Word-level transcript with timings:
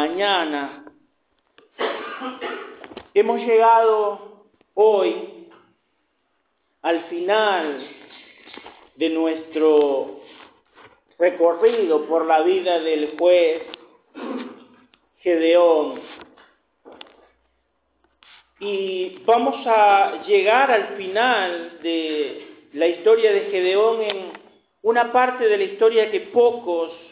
mañana. 0.00 0.82
Hemos 3.12 3.38
llegado 3.40 4.46
hoy 4.72 5.50
al 6.80 7.04
final 7.10 7.86
de 8.96 9.10
nuestro 9.10 10.20
recorrido 11.18 12.06
por 12.06 12.24
la 12.24 12.40
vida 12.40 12.78
del 12.78 13.14
juez 13.18 13.62
Gedeón. 15.18 16.00
Y 18.58 19.18
vamos 19.26 19.66
a 19.66 20.22
llegar 20.26 20.70
al 20.70 20.96
final 20.96 21.78
de 21.82 22.68
la 22.72 22.86
historia 22.86 23.32
de 23.32 23.50
Gedeón 23.50 24.00
en 24.00 24.32
una 24.80 25.12
parte 25.12 25.46
de 25.46 25.58
la 25.58 25.64
historia 25.64 26.10
que 26.10 26.20
pocos 26.20 27.09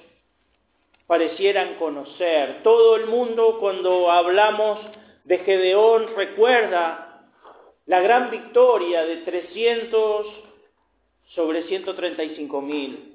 parecieran 1.08 1.76
conocer. 1.76 2.62
Todo 2.62 2.96
el 2.96 3.06
mundo 3.06 3.56
cuando 3.58 4.10
hablamos 4.10 4.78
de 5.24 5.38
Gedeón 5.38 6.14
recuerda 6.14 7.24
la 7.86 8.00
gran 8.00 8.30
victoria 8.30 9.04
de 9.06 9.16
300 9.16 10.26
sobre 11.28 11.62
135 11.62 12.60
mil. 12.60 13.14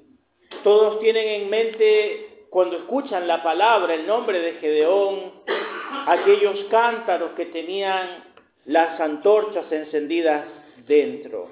Todos 0.64 0.98
tienen 0.98 1.42
en 1.42 1.50
mente 1.50 2.46
cuando 2.50 2.78
escuchan 2.78 3.28
la 3.28 3.44
palabra, 3.44 3.94
el 3.94 4.06
nombre 4.08 4.40
de 4.40 4.54
Gedeón, 4.54 5.32
aquellos 6.06 6.64
cántaros 6.70 7.32
que 7.36 7.46
tenían 7.46 8.24
las 8.64 8.98
antorchas 9.00 9.70
encendidas 9.70 10.46
dentro. 10.84 11.48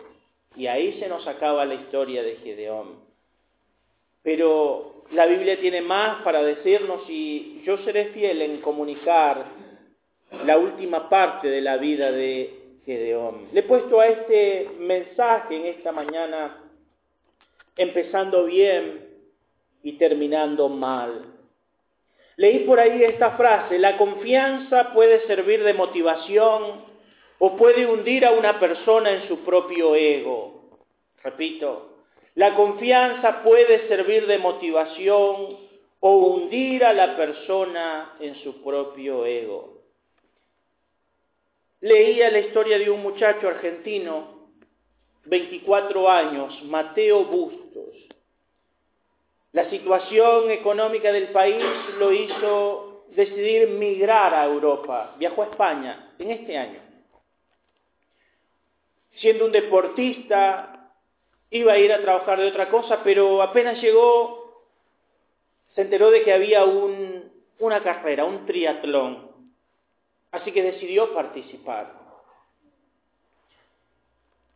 Y 0.56 0.66
ahí 0.66 0.98
se 0.98 1.08
nos 1.08 1.24
acaba 1.28 1.64
la 1.64 1.74
historia 1.74 2.24
de 2.24 2.36
Gedeón. 2.38 3.00
Pero 4.24 5.01
la 5.12 5.26
Biblia 5.26 5.60
tiene 5.60 5.82
más 5.82 6.22
para 6.22 6.42
decirnos 6.42 7.02
y 7.08 7.62
yo 7.64 7.78
seré 7.78 8.06
fiel 8.06 8.40
en 8.42 8.60
comunicar 8.60 9.44
la 10.46 10.56
última 10.56 11.08
parte 11.08 11.48
de 11.48 11.60
la 11.60 11.76
vida 11.76 12.10
de 12.10 12.78
Gedeón. 12.86 13.48
Le 13.52 13.60
he 13.60 13.64
puesto 13.64 14.00
a 14.00 14.06
este 14.06 14.70
mensaje 14.78 15.56
en 15.56 15.66
esta 15.66 15.92
mañana 15.92 16.62
empezando 17.76 18.44
bien 18.44 19.06
y 19.82 19.92
terminando 19.92 20.68
mal. 20.68 21.26
Leí 22.36 22.60
por 22.60 22.80
ahí 22.80 23.04
esta 23.04 23.32
frase, 23.32 23.78
la 23.78 23.98
confianza 23.98 24.92
puede 24.94 25.26
servir 25.26 25.62
de 25.62 25.74
motivación 25.74 26.86
o 27.38 27.56
puede 27.56 27.86
hundir 27.86 28.24
a 28.24 28.32
una 28.32 28.58
persona 28.58 29.10
en 29.10 29.28
su 29.28 29.40
propio 29.40 29.94
ego. 29.94 30.78
Repito, 31.22 31.91
la 32.34 32.54
confianza 32.54 33.42
puede 33.42 33.88
servir 33.88 34.26
de 34.26 34.38
motivación 34.38 35.58
o 36.00 36.16
hundir 36.16 36.84
a 36.84 36.92
la 36.92 37.16
persona 37.16 38.14
en 38.20 38.34
su 38.36 38.62
propio 38.62 39.26
ego. 39.26 39.82
Leía 41.80 42.30
la 42.30 42.38
historia 42.38 42.78
de 42.78 42.88
un 42.90 43.02
muchacho 43.02 43.48
argentino, 43.48 44.48
24 45.26 46.08
años, 46.08 46.62
Mateo 46.64 47.24
Bustos. 47.24 47.96
La 49.52 49.68
situación 49.68 50.50
económica 50.50 51.12
del 51.12 51.28
país 51.28 51.62
lo 51.98 52.12
hizo 52.12 53.04
decidir 53.10 53.68
migrar 53.68 54.34
a 54.34 54.46
Europa. 54.46 55.14
Viajó 55.18 55.42
a 55.42 55.46
España 55.46 56.14
en 56.18 56.30
este 56.30 56.56
año. 56.56 56.80
Siendo 59.16 59.44
un 59.44 59.52
deportista, 59.52 60.81
iba 61.52 61.74
a 61.74 61.78
ir 61.78 61.92
a 61.92 62.00
trabajar 62.00 62.40
de 62.40 62.48
otra 62.48 62.68
cosa, 62.70 63.02
pero 63.04 63.42
apenas 63.42 63.80
llegó, 63.80 64.64
se 65.74 65.82
enteró 65.82 66.10
de 66.10 66.22
que 66.22 66.32
había 66.32 66.64
un, 66.64 67.30
una 67.58 67.82
carrera, 67.82 68.24
un 68.24 68.46
triatlón. 68.46 69.30
Así 70.32 70.50
que 70.50 70.62
decidió 70.62 71.12
participar. 71.12 71.92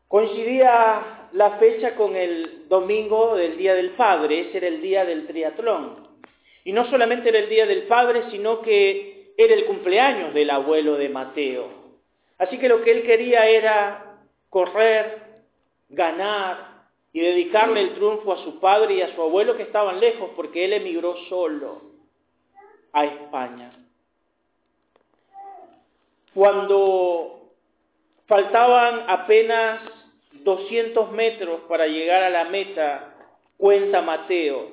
Coincidía 0.08 1.28
la 1.32 1.58
fecha 1.58 1.94
con 1.96 2.16
el 2.16 2.66
domingo 2.68 3.36
del 3.36 3.58
Día 3.58 3.74
del 3.74 3.90
Padre, 3.90 4.48
ese 4.48 4.56
era 4.56 4.68
el 4.68 4.80
día 4.80 5.04
del 5.04 5.26
triatlón. 5.26 6.06
Y 6.64 6.72
no 6.72 6.88
solamente 6.90 7.28
era 7.28 7.40
el 7.40 7.50
Día 7.50 7.66
del 7.66 7.82
Padre, 7.82 8.30
sino 8.30 8.62
que 8.62 9.34
era 9.36 9.52
el 9.52 9.66
cumpleaños 9.66 10.32
del 10.32 10.48
abuelo 10.48 10.96
de 10.96 11.10
Mateo. 11.10 11.68
Así 12.38 12.56
que 12.56 12.70
lo 12.70 12.82
que 12.82 12.92
él 12.92 13.02
quería 13.02 13.46
era 13.46 14.18
correr, 14.48 15.42
ganar 15.90 16.75
y 17.16 17.20
dedicarle 17.20 17.80
el 17.80 17.94
triunfo 17.94 18.30
a 18.30 18.44
su 18.44 18.60
padre 18.60 18.96
y 18.96 19.00
a 19.00 19.14
su 19.14 19.22
abuelo 19.22 19.56
que 19.56 19.62
estaban 19.62 20.00
lejos, 20.00 20.32
porque 20.36 20.66
él 20.66 20.74
emigró 20.74 21.16
solo 21.30 21.80
a 22.92 23.06
España. 23.06 23.72
Cuando 26.34 27.52
faltaban 28.26 29.04
apenas 29.08 29.80
200 30.32 31.10
metros 31.12 31.62
para 31.70 31.86
llegar 31.86 32.22
a 32.22 32.28
la 32.28 32.44
meta, 32.44 33.14
cuenta 33.56 34.02
Mateo, 34.02 34.72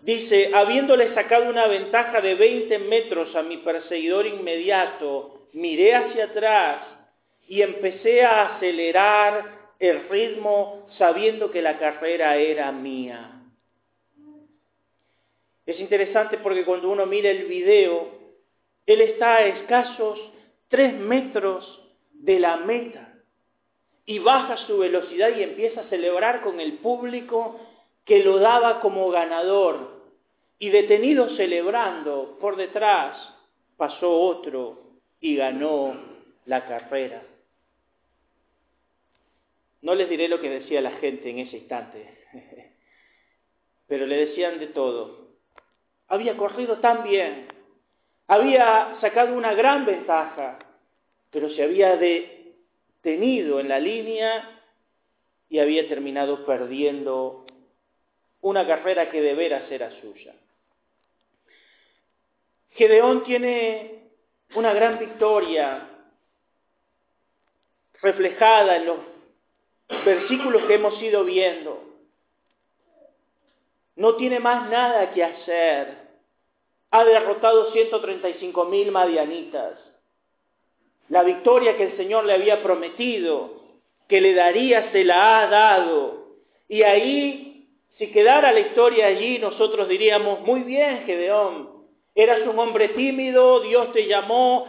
dice, 0.00 0.52
habiéndole 0.54 1.12
sacado 1.12 1.50
una 1.50 1.66
ventaja 1.66 2.22
de 2.22 2.36
20 2.36 2.78
metros 2.78 3.36
a 3.36 3.42
mi 3.42 3.58
perseguidor 3.58 4.26
inmediato, 4.26 5.42
miré 5.52 5.94
hacia 5.94 6.24
atrás 6.24 6.86
y 7.46 7.60
empecé 7.60 8.24
a 8.24 8.56
acelerar 8.56 9.65
el 9.78 10.08
ritmo 10.08 10.86
sabiendo 10.98 11.50
que 11.50 11.62
la 11.62 11.78
carrera 11.78 12.36
era 12.36 12.72
mía. 12.72 13.32
Es 15.66 15.80
interesante 15.80 16.38
porque 16.38 16.64
cuando 16.64 16.88
uno 16.90 17.06
mira 17.06 17.30
el 17.30 17.46
video, 17.46 18.08
él 18.86 19.00
está 19.00 19.36
a 19.36 19.46
escasos 19.46 20.18
tres 20.68 20.94
metros 20.94 21.82
de 22.12 22.38
la 22.38 22.56
meta 22.58 23.14
y 24.06 24.20
baja 24.20 24.56
su 24.58 24.78
velocidad 24.78 25.36
y 25.36 25.42
empieza 25.42 25.82
a 25.82 25.88
celebrar 25.88 26.42
con 26.42 26.60
el 26.60 26.74
público 26.74 27.60
que 28.04 28.22
lo 28.22 28.38
daba 28.38 28.80
como 28.80 29.10
ganador. 29.10 29.96
Y 30.58 30.70
detenido 30.70 31.36
celebrando, 31.36 32.38
por 32.40 32.56
detrás 32.56 33.34
pasó 33.76 34.10
otro 34.10 34.78
y 35.20 35.36
ganó 35.36 35.94
la 36.46 36.64
carrera. 36.64 37.22
No 39.86 39.94
les 39.94 40.08
diré 40.08 40.26
lo 40.26 40.40
que 40.40 40.50
decía 40.50 40.80
la 40.80 40.96
gente 40.96 41.30
en 41.30 41.38
ese 41.38 41.58
instante, 41.58 42.18
pero 43.86 44.04
le 44.04 44.26
decían 44.26 44.58
de 44.58 44.66
todo. 44.66 45.28
Había 46.08 46.36
corrido 46.36 46.80
tan 46.80 47.04
bien, 47.04 47.46
había 48.26 48.98
sacado 49.00 49.36
una 49.36 49.54
gran 49.54 49.86
ventaja, 49.86 50.58
pero 51.30 51.48
se 51.50 51.62
había 51.62 51.96
detenido 51.96 53.60
en 53.60 53.68
la 53.68 53.78
línea 53.78 54.60
y 55.48 55.60
había 55.60 55.86
terminado 55.86 56.44
perdiendo 56.44 57.46
una 58.40 58.66
carrera 58.66 59.08
que 59.08 59.22
de 59.22 59.34
veras 59.34 59.70
era 59.70 59.92
suya. 60.00 60.34
Gedeón 62.70 63.22
tiene 63.22 64.00
una 64.56 64.74
gran 64.74 64.98
victoria 64.98 65.90
reflejada 68.02 68.78
en 68.78 68.86
los 68.86 69.15
versículos 69.88 70.64
que 70.64 70.74
hemos 70.74 71.00
ido 71.02 71.24
viendo. 71.24 71.82
No 73.96 74.16
tiene 74.16 74.40
más 74.40 74.68
nada 74.70 75.12
que 75.12 75.24
hacer. 75.24 76.06
Ha 76.90 77.04
derrotado 77.04 77.72
135 77.72 78.64
mil 78.66 78.92
madianitas. 78.92 79.78
La 81.08 81.22
victoria 81.22 81.76
que 81.76 81.84
el 81.84 81.96
Señor 81.96 82.24
le 82.24 82.34
había 82.34 82.62
prometido, 82.62 83.62
que 84.08 84.20
le 84.20 84.34
daría, 84.34 84.90
se 84.92 85.04
la 85.04 85.40
ha 85.40 85.46
dado. 85.48 86.26
Y 86.68 86.82
ahí, 86.82 87.68
si 87.98 88.10
quedara 88.10 88.52
la 88.52 88.60
historia 88.60 89.06
allí, 89.06 89.38
nosotros 89.38 89.88
diríamos, 89.88 90.40
muy 90.40 90.62
bien, 90.62 91.04
Gedeón, 91.06 91.75
Eras 92.18 92.48
un 92.48 92.58
hombre 92.58 92.88
tímido, 92.88 93.60
Dios 93.60 93.92
te 93.92 94.06
llamó, 94.06 94.66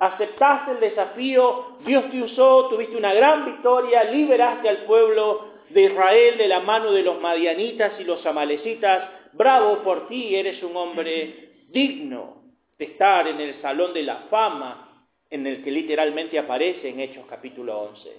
aceptaste 0.00 0.72
el 0.72 0.80
desafío, 0.80 1.78
Dios 1.86 2.10
te 2.10 2.20
usó, 2.20 2.68
tuviste 2.68 2.96
una 2.96 3.14
gran 3.14 3.44
victoria, 3.44 4.02
liberaste 4.02 4.68
al 4.68 4.78
pueblo 4.78 5.52
de 5.68 5.82
Israel 5.84 6.36
de 6.36 6.48
la 6.48 6.58
mano 6.58 6.90
de 6.90 7.04
los 7.04 7.20
madianitas 7.20 7.92
y 8.00 8.02
los 8.02 8.26
amalecitas. 8.26 9.10
Bravo 9.32 9.84
por 9.84 10.08
ti, 10.08 10.34
eres 10.34 10.60
un 10.64 10.76
hombre 10.76 11.50
digno 11.68 12.42
de 12.76 12.86
estar 12.86 13.28
en 13.28 13.40
el 13.40 13.62
salón 13.62 13.94
de 13.94 14.02
la 14.02 14.16
fama 14.28 15.06
en 15.30 15.46
el 15.46 15.62
que 15.62 15.70
literalmente 15.70 16.36
aparece 16.36 16.88
en 16.88 16.98
Hechos 16.98 17.26
capítulo 17.28 17.78
11. 17.78 18.12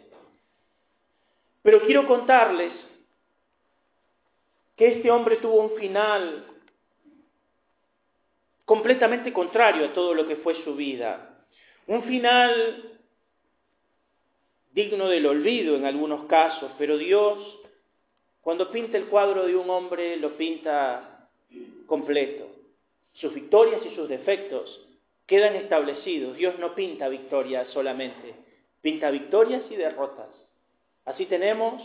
Pero 1.64 1.82
quiero 1.82 2.08
contarles 2.08 2.72
que 4.78 4.88
este 4.88 5.12
hombre 5.12 5.36
tuvo 5.36 5.56
un 5.56 5.76
final 5.78 6.53
completamente 8.66 9.34
contrario 9.34 9.86
a 9.86 9.94
todo 9.94 10.14
lo 10.14 10.28
que 10.28 10.38
fue 10.38 10.64
su 10.64 10.76
vida. 10.76 11.46
Un 11.88 12.04
final 12.04 13.00
digno 14.74 15.08
del 15.08 15.26
olvido 15.26 15.76
en 15.76 15.86
algunos 15.86 16.26
casos, 16.26 16.72
pero 16.78 16.98
Dios, 16.98 17.60
cuando 18.42 18.72
pinta 18.72 18.98
el 18.98 19.06
cuadro 19.06 19.46
de 19.46 19.56
un 19.56 19.70
hombre, 19.70 20.18
lo 20.18 20.36
pinta 20.38 21.30
completo. 21.86 22.50
sus 23.14 23.32
victorias 23.32 23.86
y 23.86 23.94
sus 23.96 24.10
defectos 24.10 24.82
quedan 25.28 25.56
establecidos. 25.56 26.36
Dios 26.36 26.58
no 26.58 26.74
pinta 26.74 27.08
victorias 27.10 27.68
solamente, 27.72 28.34
pinta 28.82 29.12
victorias 29.12 29.62
y 29.70 29.76
derrotas. 29.76 30.30
Así 31.06 31.28
tenemos 31.28 31.82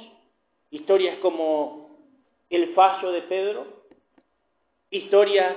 historias 0.70 1.18
como 1.18 1.98
el 2.48 2.72
fallo 2.74 3.12
de 3.12 3.22
Pedro, 3.22 3.66
historias 4.90 5.54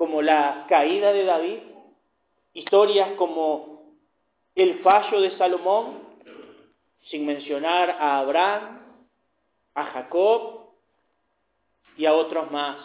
como 0.00 0.22
la 0.22 0.64
caída 0.66 1.12
de 1.12 1.24
David, 1.26 1.58
historias 2.54 3.10
como 3.18 3.98
el 4.54 4.78
fallo 4.78 5.20
de 5.20 5.36
Salomón, 5.36 5.98
sin 7.10 7.26
mencionar 7.26 7.90
a 7.90 8.16
Abraham, 8.16 8.80
a 9.74 9.84
Jacob 9.84 10.70
y 11.98 12.06
a 12.06 12.14
otros 12.14 12.50
más. 12.50 12.78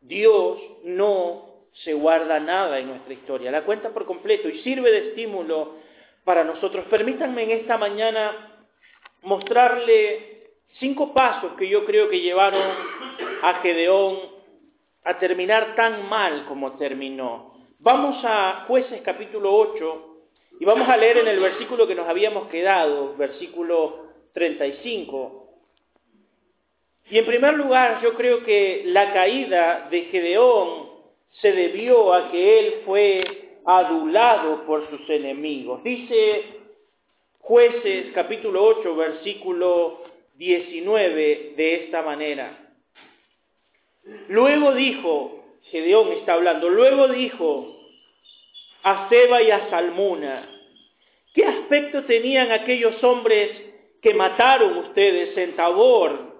Dios 0.00 0.60
no 0.84 1.64
se 1.82 1.92
guarda 1.92 2.38
nada 2.38 2.78
en 2.78 2.86
nuestra 2.86 3.12
historia, 3.12 3.50
la 3.50 3.64
cuenta 3.64 3.90
por 3.90 4.06
completo 4.06 4.48
y 4.48 4.60
sirve 4.60 4.92
de 4.92 5.08
estímulo 5.08 5.74
para 6.22 6.44
nosotros. 6.44 6.84
Permítanme 6.88 7.42
en 7.42 7.50
esta 7.50 7.76
mañana 7.78 8.62
mostrarle 9.22 10.52
cinco 10.78 11.12
pasos 11.12 11.54
que 11.58 11.68
yo 11.68 11.84
creo 11.84 12.08
que 12.08 12.20
llevaron 12.20 12.62
a 13.42 13.54
Gedeón 13.54 14.29
a 15.04 15.18
terminar 15.18 15.74
tan 15.76 16.08
mal 16.08 16.44
como 16.46 16.76
terminó. 16.76 17.54
Vamos 17.78 18.22
a 18.24 18.64
jueces 18.66 19.00
capítulo 19.02 19.54
8 19.54 20.06
y 20.60 20.64
vamos 20.64 20.88
a 20.88 20.96
leer 20.96 21.18
en 21.18 21.28
el 21.28 21.40
versículo 21.40 21.86
que 21.86 21.94
nos 21.94 22.08
habíamos 22.08 22.48
quedado, 22.48 23.16
versículo 23.16 24.10
35. 24.34 25.48
Y 27.10 27.18
en 27.18 27.26
primer 27.26 27.54
lugar, 27.54 28.00
yo 28.02 28.14
creo 28.14 28.44
que 28.44 28.82
la 28.86 29.12
caída 29.12 29.88
de 29.90 30.02
Gedeón 30.02 30.90
se 31.40 31.52
debió 31.52 32.12
a 32.12 32.30
que 32.30 32.58
él 32.58 32.74
fue 32.84 33.24
adulado 33.64 34.64
por 34.66 34.88
sus 34.90 35.08
enemigos. 35.08 35.82
Dice 35.82 36.44
jueces 37.38 38.12
capítulo 38.14 38.62
8, 38.64 38.94
versículo 38.94 40.02
19 40.36 41.54
de 41.56 41.74
esta 41.84 42.02
manera. 42.02 42.59
Luego 44.28 44.74
dijo, 44.74 45.44
Gedeón 45.70 46.12
está 46.12 46.34
hablando, 46.34 46.68
luego 46.68 47.08
dijo 47.08 47.76
a 48.82 49.08
Seba 49.08 49.42
y 49.42 49.50
a 49.50 49.68
Salmuna, 49.70 50.48
¿qué 51.34 51.44
aspecto 51.44 52.04
tenían 52.04 52.50
aquellos 52.50 53.02
hombres 53.04 53.50
que 54.02 54.14
mataron 54.14 54.78
ustedes 54.78 55.36
en 55.36 55.54
Tabor? 55.56 56.34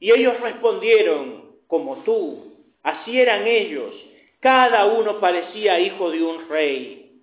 Y 0.00 0.12
ellos 0.12 0.40
respondieron, 0.40 1.56
como 1.66 2.02
tú, 2.04 2.54
así 2.82 3.18
eran 3.20 3.46
ellos, 3.46 3.94
cada 4.40 4.86
uno 4.86 5.18
parecía 5.18 5.80
hijo 5.80 6.10
de 6.10 6.22
un 6.22 6.48
rey. 6.48 7.22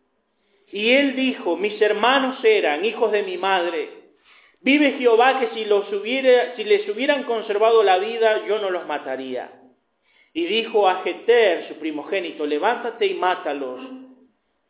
Y 0.71 0.91
él 0.91 1.15
dijo, 1.15 1.55
mis 1.55 1.81
hermanos 1.81 2.43
eran 2.43 2.83
hijos 2.83 3.11
de 3.11 3.23
mi 3.23 3.37
madre. 3.37 3.89
Vive 4.61 4.93
Jehová 4.97 5.39
que 5.39 5.49
si, 5.49 5.63
si 5.63 6.63
les 6.63 6.89
hubieran 6.89 7.23
conservado 7.23 7.83
la 7.83 7.97
vida, 7.99 8.45
yo 8.47 8.59
no 8.59 8.69
los 8.69 8.85
mataría. 8.87 9.51
Y 10.35 10.45
dijo 10.47 10.87
a 10.87 10.95
Jeter, 11.01 11.69
su 11.69 11.75
primogénito, 11.75 12.45
levántate 12.45 13.05
y 13.05 13.13
mátalos. 13.13 13.79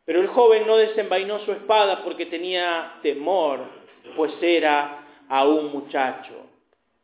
Pero 0.04 0.20
el 0.20 0.28
joven 0.28 0.64
no 0.64 0.76
desenvainó 0.76 1.40
su 1.40 1.50
espada 1.50 2.04
porque 2.04 2.26
tenía 2.26 3.00
temor, 3.02 3.64
pues 4.14 4.32
era 4.40 5.04
aún 5.28 5.72
muchacho. 5.72 6.46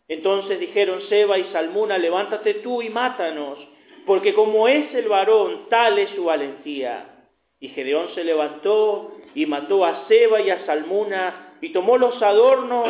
Entonces 0.07 0.61
dijeron 0.61 1.03
Seba 1.09 1.39
y 1.39 1.45
Salmuna, 1.53 1.99
levántate 1.99 2.55
tú 2.55 2.83
y 2.83 2.89
mátanos 2.89 3.59
porque 4.07 4.33
como 4.33 4.69
es 4.69 4.95
el 4.95 5.09
varón, 5.09 5.67
tal 5.69 5.99
es 5.99 6.11
su 6.11 6.25
valentía. 6.25 7.25
Y 7.59 7.69
Gedeón 7.71 8.15
se 8.15 8.23
levantó 8.23 9.17
y 9.35 9.45
mató 9.47 9.85
a 9.85 10.07
Seba 10.07 10.41
y 10.41 10.51
a 10.51 10.65
Salmuna 10.67 11.57
y 11.61 11.71
tomó 11.71 11.99
los 11.99 12.23
adornos 12.23 12.89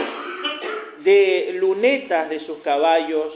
de 1.04 1.56
lunetas 1.58 2.28
de 2.28 2.40
sus 2.40 2.58
caballos 2.58 3.32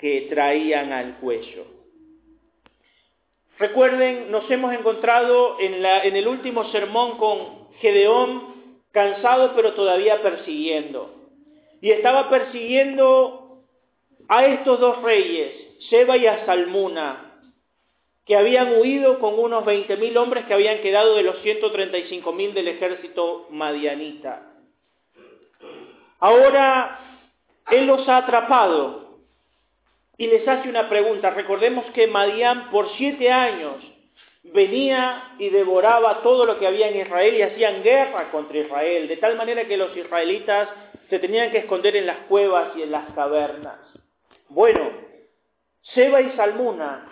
que 0.00 0.22
traían 0.30 0.92
al 0.92 1.18
cuello. 1.18 1.66
Recuerden, 3.58 4.30
nos 4.30 4.50
hemos 4.50 4.72
encontrado 4.72 5.58
en, 5.60 5.84
el 5.84 6.26
último 6.26 6.64
sermón 6.70 7.18
con 7.18 7.70
Gedeón 7.80 8.54
cansado 8.90 9.52
pero 9.54 9.74
todavía 9.74 10.22
persiguiendo. 10.22 11.14
Y 11.82 11.90
estaba 11.90 12.30
persiguiendo 12.30 13.62
a 14.28 14.46
estos 14.46 14.80
dos 14.80 15.02
reyes, 15.02 15.52
Seba 15.90 16.16
y 16.16 16.26
a 16.26 16.46
Salmuna, 16.46 17.34
que 18.24 18.36
habían 18.36 18.80
huido 18.80 19.18
con 19.18 19.38
unos 19.38 19.64
20.000 19.64 20.16
hombres 20.16 20.46
que 20.46 20.54
habían 20.54 20.78
quedado 20.80 21.16
de 21.16 21.24
los 21.24 21.44
135.000 21.44 22.52
del 22.54 22.68
ejército 22.68 23.46
madianita. 23.50 24.46
Ahora 26.18 27.18
Él 27.70 27.86
los 27.86 28.08
ha 28.08 28.18
atrapado 28.18 29.09
y 30.20 30.26
les 30.26 30.46
hace 30.46 30.68
una 30.68 30.86
pregunta. 30.90 31.30
Recordemos 31.30 31.86
que 31.94 32.06
Madián 32.06 32.70
por 32.70 32.90
siete 32.98 33.32
años 33.32 33.76
venía 34.42 35.32
y 35.38 35.48
devoraba 35.48 36.20
todo 36.22 36.44
lo 36.44 36.58
que 36.58 36.66
había 36.66 36.90
en 36.90 37.00
Israel 37.00 37.34
y 37.36 37.42
hacían 37.42 37.82
guerra 37.82 38.30
contra 38.30 38.58
Israel, 38.58 39.08
de 39.08 39.16
tal 39.16 39.38
manera 39.38 39.64
que 39.64 39.78
los 39.78 39.96
israelitas 39.96 40.68
se 41.08 41.20
tenían 41.20 41.50
que 41.50 41.60
esconder 41.60 41.96
en 41.96 42.06
las 42.06 42.18
cuevas 42.28 42.76
y 42.76 42.82
en 42.82 42.90
las 42.90 43.10
cavernas. 43.14 43.78
Bueno, 44.50 44.90
Seba 45.94 46.20
y 46.20 46.32
Salmuna, 46.32 47.08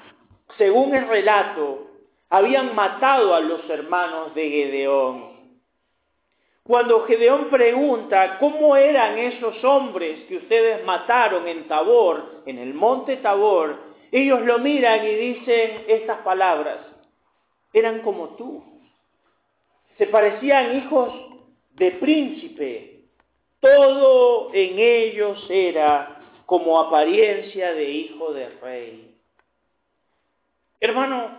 según 0.59 0.95
el 0.95 1.09
relato, 1.09 1.87
habían 2.29 2.75
matado 2.75 3.35
a 3.35 3.41
los 3.41 3.71
hermanos 3.71 4.35
de 4.35 4.51
Gedeón. 4.51 5.38
Cuando 6.69 7.07
Gedeón 7.07 7.49
pregunta 7.49 8.37
cómo 8.39 8.77
eran 8.77 9.19
esos 9.19 9.65
hombres 9.65 10.21
que 10.29 10.37
ustedes 10.37 10.85
mataron 10.85 11.49
en 11.49 11.67
Tabor, 11.67 12.43
en 12.45 12.59
el 12.59 12.75
monte 12.75 13.17
Tabor, 13.17 13.75
ellos 14.13 14.43
lo 14.43 14.59
miran 14.59 15.03
y 15.07 15.15
dicen 15.15 15.85
estas 15.89 16.19
palabras, 16.19 16.81
eran 17.73 18.03
como 18.03 18.37
tú. 18.37 18.63
Se 19.97 20.09
parecían 20.09 20.77
hijos 20.77 21.11
de 21.71 21.93
príncipe. 21.93 23.01
Todo 23.61 24.51
en 24.53 24.79
ellos 24.79 25.47
era 25.49 26.21
como 26.45 26.79
apariencia 26.81 27.73
de 27.73 27.91
hijo 27.91 28.35
de 28.35 28.51
rey. 28.61 29.15
Hermano, 30.81 31.31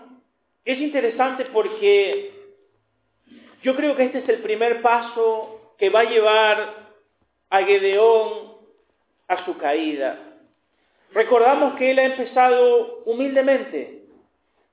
es 0.65 0.79
interesante 0.79 1.45
porque 1.45 2.38
yo 3.61 3.75
creo 3.75 3.95
que 3.95 4.05
este 4.05 4.19
es 4.19 4.29
el 4.29 4.41
primer 4.41 4.81
paso 4.81 5.73
que 5.77 5.89
va 5.89 6.01
a 6.01 6.09
llevar 6.09 6.89
a 7.49 7.63
Gedeón 7.63 8.53
a 9.27 9.45
su 9.45 9.57
caída. 9.57 10.17
Recordamos 11.11 11.75
que 11.75 11.91
él 11.91 11.99
ha 11.99 12.05
empezado 12.05 13.03
humildemente. 13.05 14.03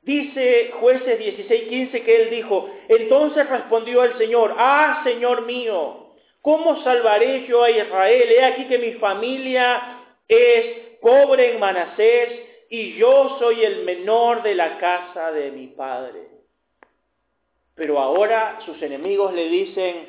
Dice 0.02 0.70
jueces 0.78 1.18
16:15 1.18 2.04
que 2.04 2.22
él 2.22 2.30
dijo, 2.30 2.70
entonces 2.88 3.48
respondió 3.48 4.04
el 4.04 4.16
Señor, 4.18 4.54
ah, 4.56 5.00
Señor 5.02 5.46
mío, 5.46 6.12
¿cómo 6.42 6.82
salvaré 6.84 7.46
yo 7.46 7.64
a 7.64 7.70
Israel? 7.70 8.30
He 8.30 8.44
aquí 8.44 8.64
que 8.66 8.78
mi 8.78 8.92
familia 8.92 10.04
es 10.28 10.98
pobre 11.00 11.54
en 11.54 11.60
Manasés 11.60 12.40
y 12.70 12.94
yo 12.94 13.36
soy 13.38 13.64
el 13.64 13.84
menor 13.84 14.42
de 14.42 14.54
la 14.54 14.78
casa 14.78 15.32
de 15.32 15.50
mi 15.50 15.68
padre. 15.68 16.35
Pero 17.76 18.00
ahora 18.00 18.58
sus 18.64 18.82
enemigos 18.82 19.32
le 19.34 19.48
dicen, 19.48 20.08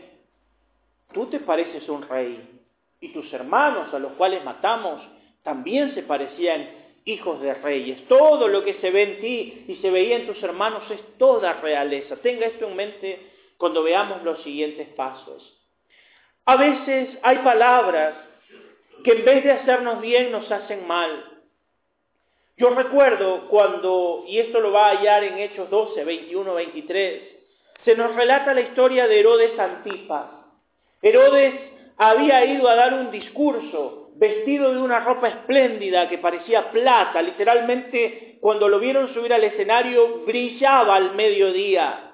tú 1.13 1.27
te 1.27 1.39
pareces 1.41 1.87
un 1.89 2.01
rey 2.01 2.61
y 2.99 3.09
tus 3.09 3.31
hermanos 3.33 3.93
a 3.93 3.99
los 3.99 4.13
cuales 4.13 4.43
matamos 4.43 5.01
también 5.43 5.93
se 5.93 6.01
parecían 6.03 6.67
hijos 7.05 7.41
de 7.41 7.53
reyes. 7.53 8.07
Todo 8.07 8.47
lo 8.47 8.63
que 8.63 8.75
se 8.75 8.89
ve 8.89 9.03
en 9.03 9.21
ti 9.21 9.65
y 9.67 9.75
se 9.75 9.91
veía 9.91 10.15
en 10.15 10.27
tus 10.27 10.41
hermanos 10.41 10.89
es 10.89 11.01
toda 11.17 11.53
realeza. 11.61 12.15
Tenga 12.17 12.47
esto 12.47 12.67
en 12.67 12.75
mente 12.75 13.19
cuando 13.57 13.83
veamos 13.83 14.23
los 14.23 14.41
siguientes 14.43 14.87
pasos. 14.89 15.53
A 16.45 16.55
veces 16.55 17.17
hay 17.21 17.39
palabras 17.39 18.15
que 19.03 19.11
en 19.11 19.25
vez 19.25 19.43
de 19.43 19.51
hacernos 19.51 20.01
bien 20.01 20.31
nos 20.31 20.49
hacen 20.51 20.87
mal. 20.87 21.41
Yo 22.55 22.69
recuerdo 22.71 23.47
cuando, 23.49 24.23
y 24.25 24.39
esto 24.39 24.59
lo 24.61 24.71
va 24.71 24.87
a 24.87 24.97
hallar 24.97 25.23
en 25.25 25.37
Hechos 25.37 25.69
12, 25.69 26.03
21, 26.03 26.53
23, 26.55 27.36
se 27.87 27.95
nos 27.95 28.13
relata 28.13 28.53
la 28.53 28.59
historia 28.59 29.07
de 29.07 29.17
Herodes 29.17 29.57
Antipas. 29.57 30.25
Herodes 31.01 31.53
había 31.95 32.43
ido 32.43 32.67
a 32.67 32.75
dar 32.75 32.93
un 32.95 33.11
discurso 33.11 34.09
vestido 34.17 34.73
de 34.73 34.81
una 34.81 34.99
ropa 34.99 35.29
espléndida 35.29 36.09
que 36.09 36.17
parecía 36.17 36.69
plata, 36.69 37.21
literalmente 37.21 38.39
cuando 38.41 38.67
lo 38.67 38.79
vieron 38.79 39.13
subir 39.13 39.33
al 39.33 39.45
escenario 39.45 40.25
brillaba 40.25 40.97
al 40.97 41.15
mediodía. 41.15 42.11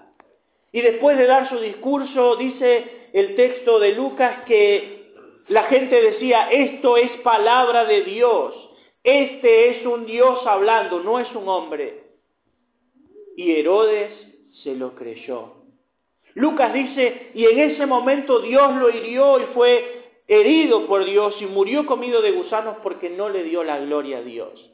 Y 0.71 0.81
después 0.81 1.17
de 1.17 1.25
dar 1.25 1.49
su 1.49 1.57
discurso, 1.57 2.35
dice 2.35 3.09
el 3.11 3.35
texto 3.35 3.79
de 3.79 3.93
Lucas 3.93 4.43
que 4.45 5.11
la 5.47 5.63
gente 5.63 5.99
decía, 6.03 6.51
esto 6.51 6.97
es 6.97 7.09
palabra 7.23 7.85
de 7.85 8.01
Dios, 8.03 8.53
este 9.03 9.69
es 9.71 9.87
un 9.87 10.05
Dios 10.05 10.45
hablando, 10.45 10.99
no 10.99 11.17
es 11.17 11.33
un 11.33 11.49
hombre. 11.49 12.03
Y 13.35 13.53
Herodes 13.53 14.11
se 14.63 14.75
lo 14.75 14.93
creyó. 14.93 15.62
Lucas 16.35 16.73
dice, 16.73 17.31
y 17.33 17.45
en 17.45 17.59
ese 17.59 17.85
momento 17.85 18.39
Dios 18.39 18.75
lo 18.75 18.89
hirió 18.89 19.39
y 19.39 19.45
fue 19.53 20.03
herido 20.27 20.87
por 20.87 21.05
Dios 21.05 21.35
y 21.39 21.45
murió 21.45 21.85
comido 21.85 22.21
de 22.21 22.31
gusanos 22.31 22.77
porque 22.81 23.09
no 23.09 23.29
le 23.29 23.43
dio 23.43 23.63
la 23.63 23.79
gloria 23.79 24.19
a 24.19 24.21
Dios. 24.21 24.71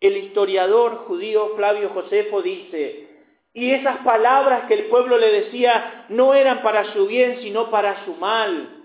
El 0.00 0.16
historiador 0.16 1.04
judío 1.06 1.52
Flavio 1.56 1.90
Josefo 1.90 2.40
dice, 2.40 3.08
y 3.52 3.70
esas 3.72 3.98
palabras 3.98 4.66
que 4.68 4.74
el 4.74 4.84
pueblo 4.84 5.18
le 5.18 5.30
decía 5.30 6.06
no 6.08 6.34
eran 6.34 6.62
para 6.62 6.92
su 6.92 7.06
bien, 7.06 7.40
sino 7.42 7.70
para 7.70 8.04
su 8.04 8.14
mal. 8.14 8.76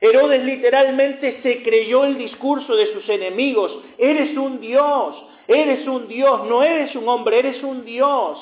Herodes 0.00 0.44
literalmente 0.44 1.40
se 1.42 1.62
creyó 1.62 2.04
el 2.04 2.18
discurso 2.18 2.74
de 2.74 2.92
sus 2.92 3.08
enemigos. 3.08 3.78
Eres 3.98 4.36
un 4.36 4.60
Dios, 4.60 5.16
eres 5.46 5.86
un 5.86 6.08
Dios, 6.08 6.46
no 6.48 6.62
eres 6.62 6.94
un 6.96 7.08
hombre, 7.08 7.38
eres 7.38 7.62
un 7.62 7.84
Dios. 7.84 8.38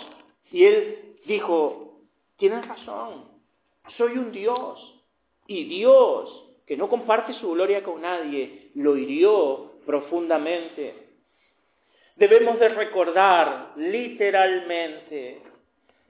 Y 0.50 0.64
él 0.64 1.16
dijo, 1.26 1.83
tienes 2.36 2.66
razón, 2.66 3.24
soy 3.96 4.18
un 4.18 4.32
Dios. 4.32 4.94
Y 5.46 5.64
Dios, 5.64 6.44
que 6.66 6.76
no 6.76 6.88
comparte 6.88 7.34
su 7.34 7.50
gloria 7.50 7.82
con 7.82 8.00
nadie, 8.00 8.70
lo 8.74 8.96
hirió 8.96 9.72
profundamente. 9.84 10.94
Debemos 12.16 12.58
de 12.58 12.68
recordar 12.70 13.72
literalmente 13.76 15.42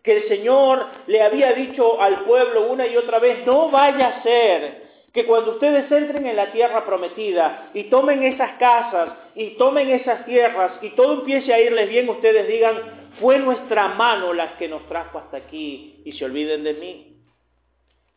que 0.02 0.18
el 0.18 0.28
Señor 0.28 0.86
le 1.06 1.22
había 1.22 1.52
dicho 1.54 2.00
al 2.00 2.24
pueblo 2.24 2.70
una 2.70 2.86
y 2.86 2.96
otra 2.96 3.18
vez, 3.18 3.44
no 3.46 3.70
vaya 3.70 4.08
a 4.08 4.22
ser 4.22 4.84
que 5.12 5.24
cuando 5.24 5.52
ustedes 5.52 5.90
entren 5.90 6.26
en 6.26 6.36
la 6.36 6.52
tierra 6.52 6.84
prometida 6.84 7.70
y 7.72 7.84
tomen 7.84 8.22
esas 8.24 8.58
casas 8.58 9.10
y 9.34 9.50
tomen 9.56 9.90
esas 9.90 10.26
tierras 10.26 10.72
y 10.82 10.90
todo 10.90 11.20
empiece 11.20 11.54
a 11.54 11.60
irles 11.60 11.88
bien, 11.88 12.08
ustedes 12.08 12.46
digan, 12.48 13.03
fue 13.21 13.38
nuestra 13.38 13.88
mano 13.88 14.33
la 14.33 14.56
que 14.56 14.68
nos 14.68 14.87
trajo 14.88 15.18
hasta 15.18 15.37
aquí 15.37 16.02
y 16.04 16.12
se 16.12 16.25
olviden 16.25 16.64
de 16.64 16.75
mí. 16.75 17.16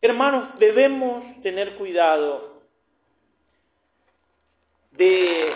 Hermanos, 0.00 0.58
debemos 0.58 1.42
tener 1.42 1.76
cuidado 1.76 2.62
de 4.92 5.52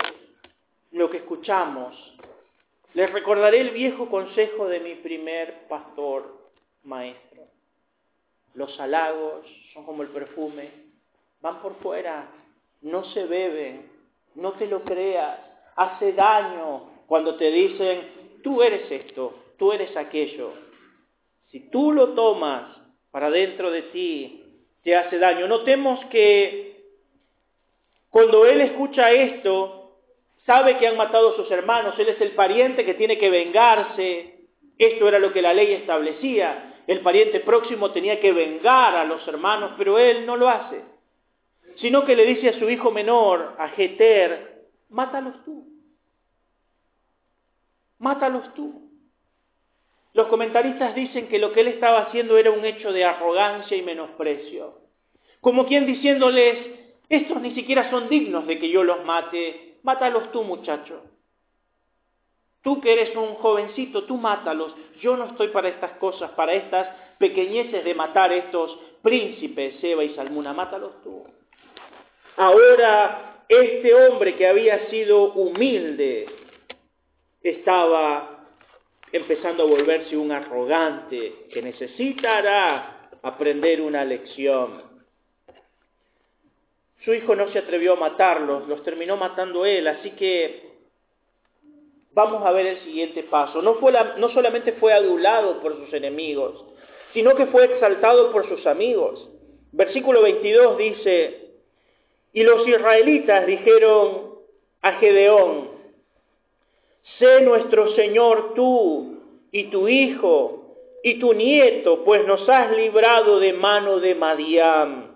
lo 0.91 1.09
que 1.09 1.17
escuchamos 1.17 2.13
les 2.93 3.11
recordaré 3.11 3.59
el 3.59 3.71
viejo 3.71 4.07
consejo 4.07 4.67
de 4.67 4.79
mi 4.79 4.93
primer 4.95 5.67
pastor 5.67 6.51
maestro. 6.83 7.41
Los 8.53 8.79
halagos 8.79 9.47
son 9.73 9.83
como 9.83 10.03
el 10.03 10.09
perfume, 10.09 10.69
van 11.41 11.59
por 11.59 11.75
fuera, 11.77 12.27
no 12.81 13.03
se 13.05 13.25
beben, 13.25 13.91
no 14.35 14.53
te 14.53 14.67
lo 14.67 14.83
creas, 14.83 15.39
hace 15.75 16.13
daño 16.13 16.91
cuando 17.07 17.35
te 17.35 17.49
dicen, 17.49 18.22
tú 18.43 18.61
eres 18.61 18.91
esto, 18.91 19.33
tú 19.57 19.71
eres 19.71 19.95
aquello. 19.97 20.51
Si 21.49 21.71
tú 21.71 21.91
lo 21.91 22.09
tomas 22.09 22.77
para 23.11 23.29
dentro 23.29 23.71
de 23.71 23.83
ti, 23.83 24.43
te 24.83 24.95
hace 24.95 25.17
daño. 25.17 25.47
Notemos 25.47 26.03
que 26.05 26.73
cuando 28.09 28.45
él 28.45 28.61
escucha 28.61 29.11
esto, 29.11 29.97
sabe 30.45 30.77
que 30.77 30.87
han 30.87 30.97
matado 30.97 31.31
a 31.31 31.35
sus 31.35 31.49
hermanos, 31.49 31.97
él 31.97 32.09
es 32.09 32.21
el 32.21 32.31
pariente 32.31 32.85
que 32.85 32.93
tiene 32.93 33.17
que 33.17 33.29
vengarse. 33.29 34.35
Esto 34.77 35.07
era 35.07 35.17
lo 35.19 35.33
que 35.33 35.41
la 35.41 35.53
ley 35.53 35.73
establecía. 35.73 36.81
El 36.85 36.99
pariente 36.99 37.39
próximo 37.39 37.91
tenía 37.91 38.19
que 38.19 38.33
vengar 38.33 38.95
a 38.95 39.05
los 39.05 39.27
hermanos, 39.27 39.71
pero 39.77 39.97
él 39.97 40.25
no 40.25 40.35
lo 40.35 40.49
hace. 40.49 40.81
Sino 41.77 42.05
que 42.05 42.15
le 42.15 42.25
dice 42.25 42.49
a 42.49 42.59
su 42.59 42.69
hijo 42.69 42.91
menor, 42.91 43.55
a 43.57 43.69
Jeter, 43.69 44.65
mátalos 44.89 45.43
tú. 45.43 45.72
Mátalos 48.03 48.53
tú. 48.53 48.81
Los 50.11 50.27
comentaristas 50.27 50.93
dicen 50.93 51.29
que 51.29 51.39
lo 51.39 51.53
que 51.53 51.61
él 51.61 51.69
estaba 51.69 51.99
haciendo 52.01 52.37
era 52.37 52.51
un 52.51 52.65
hecho 52.65 52.91
de 52.91 53.05
arrogancia 53.05 53.77
y 53.77 53.81
menosprecio. 53.81 54.81
Como 55.39 55.65
quien 55.65 55.85
diciéndoles, 55.85 56.67
estos 57.07 57.41
ni 57.41 57.55
siquiera 57.55 57.89
son 57.89 58.09
dignos 58.09 58.45
de 58.45 58.59
que 58.59 58.69
yo 58.69 58.83
los 58.83 59.05
mate, 59.05 59.77
mátalos 59.83 60.33
tú, 60.33 60.43
muchacho. 60.43 61.01
Tú 62.61 62.81
que 62.81 62.91
eres 62.91 63.15
un 63.15 63.35
jovencito, 63.35 64.03
tú 64.03 64.17
mátalos. 64.17 64.75
Yo 64.99 65.15
no 65.15 65.27
estoy 65.27 65.47
para 65.47 65.69
estas 65.69 65.91
cosas, 65.91 66.31
para 66.31 66.51
estas 66.51 66.89
pequeñeces 67.19 67.85
de 67.85 67.95
matar 67.95 68.33
estos 68.33 68.77
príncipes, 69.01 69.79
Seba 69.79 70.03
y 70.03 70.13
Salmuna, 70.13 70.51
mátalos 70.51 71.01
tú. 71.03 71.23
Ahora, 72.35 73.45
este 73.47 73.93
hombre 73.95 74.35
que 74.35 74.45
había 74.45 74.89
sido 74.89 75.31
humilde 75.31 76.42
estaba 77.43 78.47
empezando 79.11 79.63
a 79.63 79.67
volverse 79.67 80.17
un 80.17 80.31
arrogante 80.31 81.45
que 81.51 81.61
necesitará 81.61 83.09
aprender 83.21 83.81
una 83.81 84.03
lección. 84.03 84.81
Su 87.03 87.13
hijo 87.13 87.35
no 87.35 87.51
se 87.51 87.59
atrevió 87.59 87.93
a 87.93 87.97
matarlos, 87.97 88.67
los 88.67 88.81
terminó 88.83 89.17
matando 89.17 89.65
él, 89.65 89.87
así 89.87 90.11
que 90.11 90.71
vamos 92.13 92.45
a 92.45 92.51
ver 92.51 92.65
el 92.65 92.79
siguiente 92.79 93.23
paso. 93.23 93.61
No, 93.61 93.75
fue 93.75 93.93
no 94.17 94.29
solamente 94.29 94.73
fue 94.73 94.93
adulado 94.93 95.61
por 95.61 95.75
sus 95.77 95.93
enemigos, 95.93 96.65
sino 97.13 97.35
que 97.35 97.47
fue 97.47 97.65
exaltado 97.65 98.31
por 98.31 98.47
sus 98.47 98.65
amigos. 98.65 99.29
Versículo 99.73 100.21
22 100.21 100.77
dice, 100.77 101.51
y 102.31 102.43
los 102.43 102.67
israelitas 102.67 103.45
dijeron 103.45 104.33
a 104.81 104.93
Gedeón, 104.93 105.72
sé 107.19 107.41
nuestro 107.41 107.93
Señor 107.95 108.53
tú 108.55 109.19
y 109.51 109.65
tu 109.65 109.87
hijo 109.87 110.63
y 111.03 111.19
tu 111.19 111.33
nieto, 111.33 112.03
pues 112.03 112.25
nos 112.25 112.47
has 112.47 112.75
librado 112.77 113.39
de 113.39 113.53
mano 113.53 113.99
de 113.99 114.15
Madián. 114.15 115.13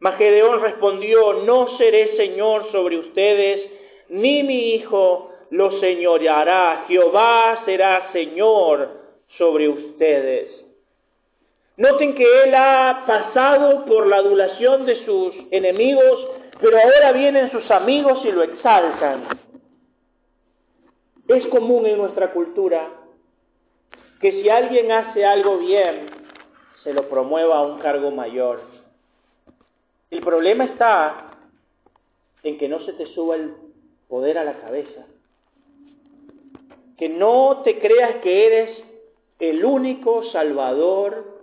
Magedeón 0.00 0.60
respondió, 0.60 1.32
no 1.44 1.76
seré 1.76 2.16
señor 2.16 2.70
sobre 2.70 2.98
ustedes, 2.98 3.70
ni 4.10 4.42
mi 4.42 4.74
hijo 4.74 5.32
lo 5.50 5.80
señoreará, 5.80 6.84
Jehová 6.86 7.62
será 7.64 8.12
señor 8.12 8.90
sobre 9.36 9.68
ustedes. 9.68 10.52
Noten 11.78 12.14
que 12.14 12.42
él 12.42 12.54
ha 12.54 13.04
pasado 13.06 13.84
por 13.86 14.06
la 14.06 14.16
adulación 14.16 14.84
de 14.84 15.04
sus 15.04 15.34
enemigos, 15.50 16.28
pero 16.60 16.76
ahora 16.76 17.12
vienen 17.12 17.50
sus 17.50 17.68
amigos 17.70 18.18
y 18.24 18.32
lo 18.32 18.42
exaltan. 18.42 19.28
Es 21.28 21.46
común 21.48 21.86
en 21.86 21.98
nuestra 21.98 22.32
cultura 22.32 22.90
que 24.20 24.32
si 24.32 24.48
alguien 24.48 24.90
hace 24.90 25.24
algo 25.24 25.58
bien, 25.58 26.10
se 26.82 26.92
lo 26.92 27.08
promueva 27.08 27.58
a 27.58 27.62
un 27.62 27.78
cargo 27.80 28.10
mayor. 28.10 28.62
El 30.10 30.20
problema 30.20 30.64
está 30.64 31.32
en 32.42 32.58
que 32.58 32.68
no 32.68 32.80
se 32.80 32.94
te 32.94 33.06
suba 33.06 33.36
el 33.36 33.54
poder 34.08 34.38
a 34.38 34.44
la 34.44 34.58
cabeza. 34.60 35.04
Que 36.96 37.08
no 37.08 37.60
te 37.62 37.78
creas 37.78 38.16
que 38.22 38.46
eres 38.46 38.78
el 39.38 39.64
único 39.64 40.24
salvador 40.32 41.42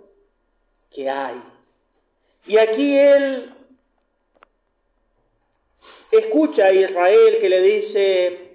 que 0.90 1.08
hay. 1.08 1.40
Y 2.46 2.58
aquí 2.58 2.96
él 2.98 3.54
escucha 6.10 6.66
a 6.66 6.72
Israel 6.72 7.38
que 7.40 7.48
le 7.48 7.62
dice, 7.62 8.45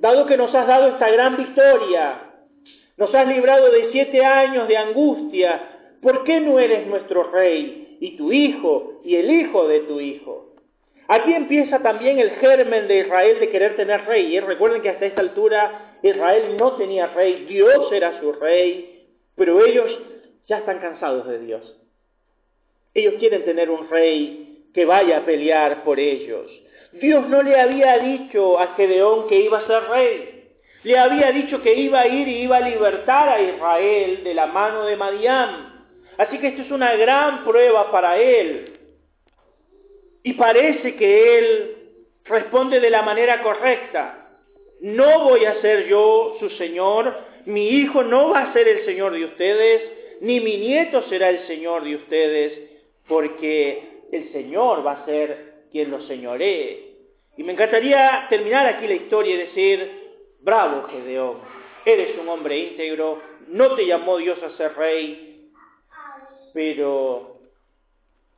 dado 0.00 0.26
que 0.26 0.36
nos 0.36 0.54
has 0.54 0.66
dado 0.66 0.88
esta 0.88 1.10
gran 1.10 1.36
victoria, 1.36 2.22
nos 2.96 3.14
has 3.14 3.28
librado 3.28 3.70
de 3.70 3.90
siete 3.92 4.24
años 4.24 4.68
de 4.68 4.76
angustia, 4.76 5.60
¿por 6.02 6.24
qué 6.24 6.40
no 6.40 6.58
eres 6.58 6.86
nuestro 6.86 7.30
rey? 7.30 7.86
y 8.00 8.16
tu 8.16 8.32
hijo 8.32 9.00
y 9.04 9.16
el 9.16 9.30
hijo 9.30 9.66
de 9.66 9.80
tu 9.80 10.00
hijo. 10.00 10.54
Aquí 11.08 11.32
empieza 11.32 11.78
también 11.80 12.18
el 12.18 12.30
germen 12.32 12.86
de 12.86 13.00
Israel 13.00 13.40
de 13.40 13.48
querer 13.48 13.76
tener 13.76 14.04
rey. 14.04 14.36
Y 14.36 14.40
recuerden 14.40 14.82
que 14.82 14.90
hasta 14.90 15.06
esta 15.06 15.22
altura 15.22 15.96
Israel 16.02 16.56
no 16.58 16.76
tenía 16.76 17.06
rey, 17.08 17.46
Dios 17.48 17.90
era 17.92 18.20
su 18.20 18.32
rey, 18.32 19.06
pero 19.34 19.64
ellos 19.64 19.90
ya 20.46 20.58
están 20.58 20.80
cansados 20.80 21.26
de 21.26 21.38
Dios. 21.40 21.76
Ellos 22.92 23.14
quieren 23.18 23.44
tener 23.44 23.70
un 23.70 23.88
rey 23.88 24.66
que 24.74 24.84
vaya 24.84 25.18
a 25.18 25.24
pelear 25.24 25.82
por 25.82 25.98
ellos. 25.98 26.50
Dios 26.92 27.28
no 27.28 27.42
le 27.42 27.60
había 27.60 27.98
dicho 27.98 28.58
a 28.58 28.74
Gedeón 28.74 29.28
que 29.28 29.40
iba 29.40 29.58
a 29.58 29.66
ser 29.66 29.82
rey. 29.88 30.38
Le 30.84 30.98
había 30.98 31.32
dicho 31.32 31.60
que 31.60 31.74
iba 31.74 32.00
a 32.00 32.06
ir 32.06 32.28
y 32.28 32.42
iba 32.42 32.56
a 32.56 32.68
libertar 32.68 33.28
a 33.28 33.40
Israel 33.40 34.24
de 34.24 34.34
la 34.34 34.46
mano 34.46 34.84
de 34.84 34.96
Madián. 34.96 35.86
Así 36.16 36.38
que 36.38 36.48
esto 36.48 36.62
es 36.62 36.70
una 36.70 36.94
gran 36.96 37.44
prueba 37.44 37.90
para 37.90 38.18
él. 38.18 38.78
Y 40.22 40.32
parece 40.34 40.96
que 40.96 41.38
él 41.38 41.76
responde 42.24 42.80
de 42.80 42.90
la 42.90 43.02
manera 43.02 43.42
correcta. 43.42 44.28
No 44.80 45.24
voy 45.24 45.44
a 45.44 45.60
ser 45.60 45.86
yo 45.88 46.36
su 46.38 46.50
Señor, 46.50 47.16
mi 47.46 47.68
hijo 47.68 48.02
no 48.04 48.30
va 48.30 48.44
a 48.44 48.52
ser 48.52 48.68
el 48.68 48.84
Señor 48.84 49.12
de 49.12 49.24
ustedes, 49.24 49.82
ni 50.20 50.40
mi 50.40 50.56
nieto 50.58 51.02
será 51.08 51.30
el 51.30 51.46
Señor 51.46 51.84
de 51.84 51.96
ustedes, 51.96 52.70
porque 53.08 54.02
el 54.12 54.30
Señor 54.32 54.86
va 54.86 54.92
a 54.92 55.04
ser 55.04 55.47
quien 55.70 55.90
lo 55.90 56.02
señoree. 56.06 56.96
Y 57.36 57.42
me 57.42 57.52
encantaría 57.52 58.26
terminar 58.28 58.66
aquí 58.66 58.86
la 58.86 58.94
historia 58.94 59.34
y 59.34 59.38
decir, 59.38 60.08
bravo 60.40 60.88
Gedeón, 60.88 61.38
eres 61.84 62.18
un 62.18 62.28
hombre 62.28 62.58
íntegro, 62.58 63.22
no 63.48 63.74
te 63.74 63.86
llamó 63.86 64.18
Dios 64.18 64.42
a 64.42 64.56
ser 64.56 64.74
rey, 64.74 65.50
pero 66.52 67.38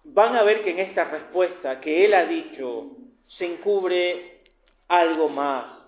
van 0.04 0.36
a 0.36 0.42
ver 0.42 0.62
que 0.62 0.70
en 0.70 0.80
esta 0.80 1.04
respuesta 1.04 1.80
que 1.80 2.04
él 2.04 2.14
ha 2.14 2.26
dicho 2.26 2.96
se 3.38 3.46
encubre 3.46 4.40
algo 4.88 5.28
más. 5.28 5.78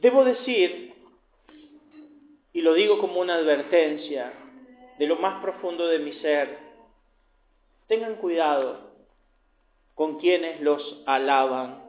Debo 0.00 0.24
decir, 0.24 0.94
y 2.52 2.60
lo 2.62 2.74
digo 2.74 2.98
como 2.98 3.20
una 3.20 3.34
advertencia 3.34 4.32
de 4.98 5.06
lo 5.06 5.16
más 5.16 5.42
profundo 5.42 5.86
de 5.88 5.98
mi 5.98 6.12
ser, 6.14 6.65
tengan 7.86 8.16
cuidado 8.16 8.78
con 9.94 10.18
quienes 10.18 10.60
los 10.60 11.02
alaban. 11.06 11.82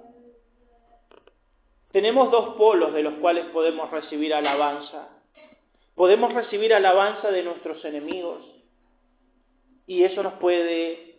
Tenemos 1.92 2.32
dos 2.32 2.56
polos 2.56 2.94
de 2.94 3.04
los 3.04 3.16
cuales 3.16 3.46
podemos 3.48 3.90
recibir 3.92 4.34
alabanza. 4.34 5.10
Podemos 5.96 6.34
recibir 6.34 6.74
alabanza 6.74 7.32
de 7.32 7.44
nuestros 7.44 7.84
enemigos 7.84 8.44
y 9.88 10.04
eso 10.04 10.22
nos 10.22 10.34
puede 10.34 11.16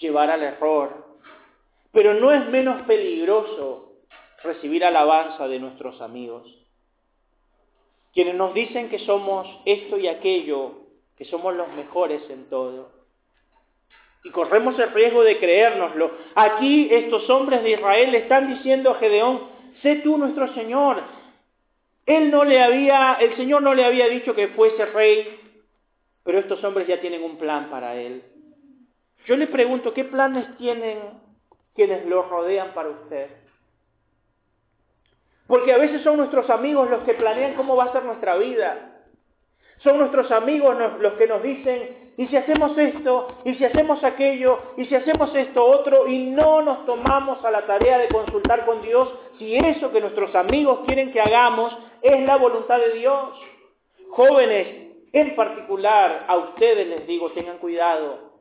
llevar 0.00 0.30
al 0.30 0.42
error. 0.42 1.06
Pero 1.92 2.14
no 2.14 2.32
es 2.32 2.48
menos 2.48 2.86
peligroso 2.86 3.92
recibir 4.42 4.84
alabanza 4.84 5.46
de 5.46 5.60
nuestros 5.60 6.00
amigos. 6.00 6.58
Quienes 8.12 8.34
nos 8.34 8.54
dicen 8.54 8.90
que 8.90 8.98
somos 9.00 9.46
esto 9.64 9.98
y 9.98 10.08
aquello, 10.08 10.72
que 11.16 11.24
somos 11.26 11.54
los 11.54 11.68
mejores 11.74 12.28
en 12.28 12.48
todo. 12.48 13.01
Y 14.24 14.30
corremos 14.30 14.78
el 14.78 14.92
riesgo 14.92 15.22
de 15.24 15.38
creérnoslo. 15.38 16.12
Aquí 16.34 16.88
estos 16.90 17.28
hombres 17.28 17.62
de 17.62 17.72
Israel 17.72 18.14
están 18.14 18.48
diciendo 18.48 18.90
a 18.90 18.94
Gedeón, 18.96 19.48
sé 19.82 19.96
tú 19.96 20.16
nuestro 20.16 20.52
Señor. 20.54 21.02
Él 22.06 22.30
no 22.30 22.44
le 22.44 22.62
había, 22.62 23.14
el 23.14 23.36
Señor 23.36 23.62
no 23.62 23.74
le 23.74 23.84
había 23.84 24.08
dicho 24.08 24.34
que 24.34 24.48
fuese 24.48 24.86
rey, 24.86 25.40
pero 26.24 26.38
estos 26.38 26.62
hombres 26.64 26.86
ya 26.86 27.00
tienen 27.00 27.22
un 27.22 27.36
plan 27.36 27.68
para 27.70 27.96
él. 27.96 28.22
Yo 29.26 29.36
le 29.36 29.46
pregunto, 29.46 29.94
¿qué 29.94 30.04
planes 30.04 30.56
tienen 30.56 30.98
quienes 31.74 32.04
lo 32.06 32.22
rodean 32.22 32.74
para 32.74 32.90
usted? 32.90 33.28
Porque 35.46 35.72
a 35.72 35.78
veces 35.78 36.02
son 36.02 36.16
nuestros 36.16 36.48
amigos 36.50 36.90
los 36.90 37.02
que 37.04 37.14
planean 37.14 37.54
cómo 37.54 37.76
va 37.76 37.84
a 37.84 37.92
ser 37.92 38.04
nuestra 38.04 38.36
vida. 38.36 38.91
Son 39.82 39.98
nuestros 39.98 40.30
amigos 40.30 40.76
los 41.00 41.14
que 41.14 41.26
nos 41.26 41.42
dicen, 41.42 42.12
y 42.16 42.26
si 42.28 42.36
hacemos 42.36 42.76
esto, 42.78 43.28
y 43.44 43.54
si 43.54 43.64
hacemos 43.64 44.04
aquello, 44.04 44.58
y 44.76 44.84
si 44.84 44.94
hacemos 44.94 45.34
esto 45.34 45.64
otro, 45.64 46.06
y 46.06 46.18
no 46.26 46.62
nos 46.62 46.86
tomamos 46.86 47.44
a 47.44 47.50
la 47.50 47.66
tarea 47.66 47.98
de 47.98 48.08
consultar 48.08 48.64
con 48.64 48.82
Dios 48.82 49.12
si 49.38 49.56
eso 49.56 49.90
que 49.90 50.00
nuestros 50.00 50.34
amigos 50.36 50.80
quieren 50.86 51.10
que 51.10 51.20
hagamos 51.20 51.76
es 52.02 52.20
la 52.20 52.36
voluntad 52.36 52.78
de 52.78 52.92
Dios. 52.92 53.30
Jóvenes, 54.10 54.92
en 55.12 55.34
particular 55.34 56.26
a 56.28 56.36
ustedes 56.36 56.86
les 56.86 57.06
digo, 57.06 57.32
tengan 57.32 57.58
cuidado, 57.58 58.32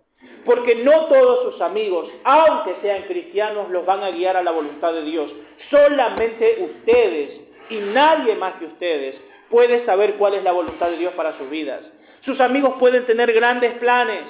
porque 0.46 0.76
no 0.76 1.06
todos 1.06 1.52
sus 1.52 1.62
amigos, 1.62 2.08
aunque 2.24 2.76
sean 2.82 3.04
cristianos, 3.04 3.70
los 3.72 3.86
van 3.86 4.04
a 4.04 4.12
guiar 4.12 4.38
a 4.38 4.44
la 4.44 4.52
voluntad 4.52 4.94
de 4.94 5.04
Dios. 5.04 5.32
Solamente 5.72 6.70
ustedes 6.72 7.42
y 7.70 7.78
nadie 7.78 8.36
más 8.36 8.56
que 8.56 8.66
ustedes 8.66 9.31
puede 9.52 9.86
saber 9.86 10.16
cuál 10.16 10.34
es 10.34 10.44
la 10.44 10.54
voluntad 10.54 10.90
de 10.90 10.98
Dios 10.98 11.14
para 11.14 11.38
sus 11.38 11.50
vidas. 11.50 11.82
Sus 12.26 12.40
amigos 12.40 12.76
pueden 12.80 13.06
tener 13.06 13.32
grandes 13.34 13.74
planes, 13.74 14.24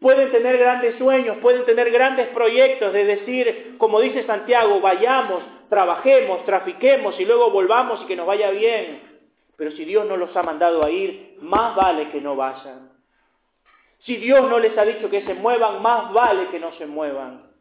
pueden 0.00 0.30
tener 0.30 0.58
grandes 0.58 0.96
sueños, 0.96 1.38
pueden 1.38 1.64
tener 1.64 1.90
grandes 1.90 2.28
proyectos 2.28 2.92
de 2.92 3.04
decir, 3.04 3.74
como 3.78 4.00
dice 4.00 4.24
Santiago, 4.24 4.80
vayamos, 4.80 5.42
trabajemos, 5.68 6.44
trafiquemos 6.44 7.18
y 7.18 7.24
luego 7.24 7.50
volvamos 7.50 8.02
y 8.02 8.06
que 8.06 8.16
nos 8.16 8.26
vaya 8.26 8.50
bien. 8.50 9.00
Pero 9.56 9.70
si 9.72 9.84
Dios 9.84 10.06
no 10.06 10.16
los 10.16 10.36
ha 10.36 10.42
mandado 10.42 10.84
a 10.84 10.90
ir, 10.90 11.36
más 11.40 11.74
vale 11.74 12.10
que 12.10 12.20
no 12.20 12.36
vayan. 12.36 12.90
Si 14.00 14.16
Dios 14.16 14.48
no 14.48 14.58
les 14.58 14.76
ha 14.76 14.84
dicho 14.84 15.08
que 15.08 15.22
se 15.22 15.34
muevan, 15.34 15.80
más 15.80 16.12
vale 16.12 16.48
que 16.48 16.60
no 16.60 16.72
se 16.72 16.86
muevan. 16.86 17.53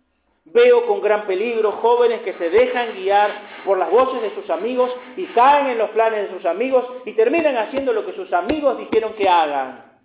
Veo 0.45 0.85
con 0.85 1.01
gran 1.01 1.25
peligro 1.25 1.71
jóvenes 1.73 2.21
que 2.21 2.33
se 2.33 2.49
dejan 2.49 2.93
guiar 2.95 3.31
por 3.65 3.77
las 3.77 3.89
voces 3.89 4.21
de 4.21 4.35
sus 4.35 4.49
amigos 4.49 4.91
y 5.15 5.25
caen 5.27 5.67
en 5.67 5.77
los 5.77 5.89
planes 5.91 6.29
de 6.29 6.35
sus 6.35 6.45
amigos 6.45 6.85
y 7.05 7.13
terminan 7.13 7.57
haciendo 7.57 7.93
lo 7.93 8.05
que 8.05 8.13
sus 8.13 8.31
amigos 8.33 8.77
dijeron 8.77 9.13
que 9.13 9.29
hagan. 9.29 9.99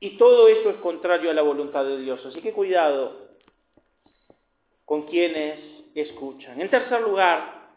Y 0.00 0.16
todo 0.16 0.48
eso 0.48 0.70
es 0.70 0.76
contrario 0.76 1.30
a 1.30 1.34
la 1.34 1.42
voluntad 1.42 1.84
de 1.84 1.98
Dios. 1.98 2.24
Así 2.24 2.40
que 2.40 2.52
cuidado 2.52 3.28
con 4.84 5.02
quienes 5.02 5.60
escuchan. 5.94 6.60
En 6.60 6.70
tercer 6.70 7.02
lugar, 7.02 7.70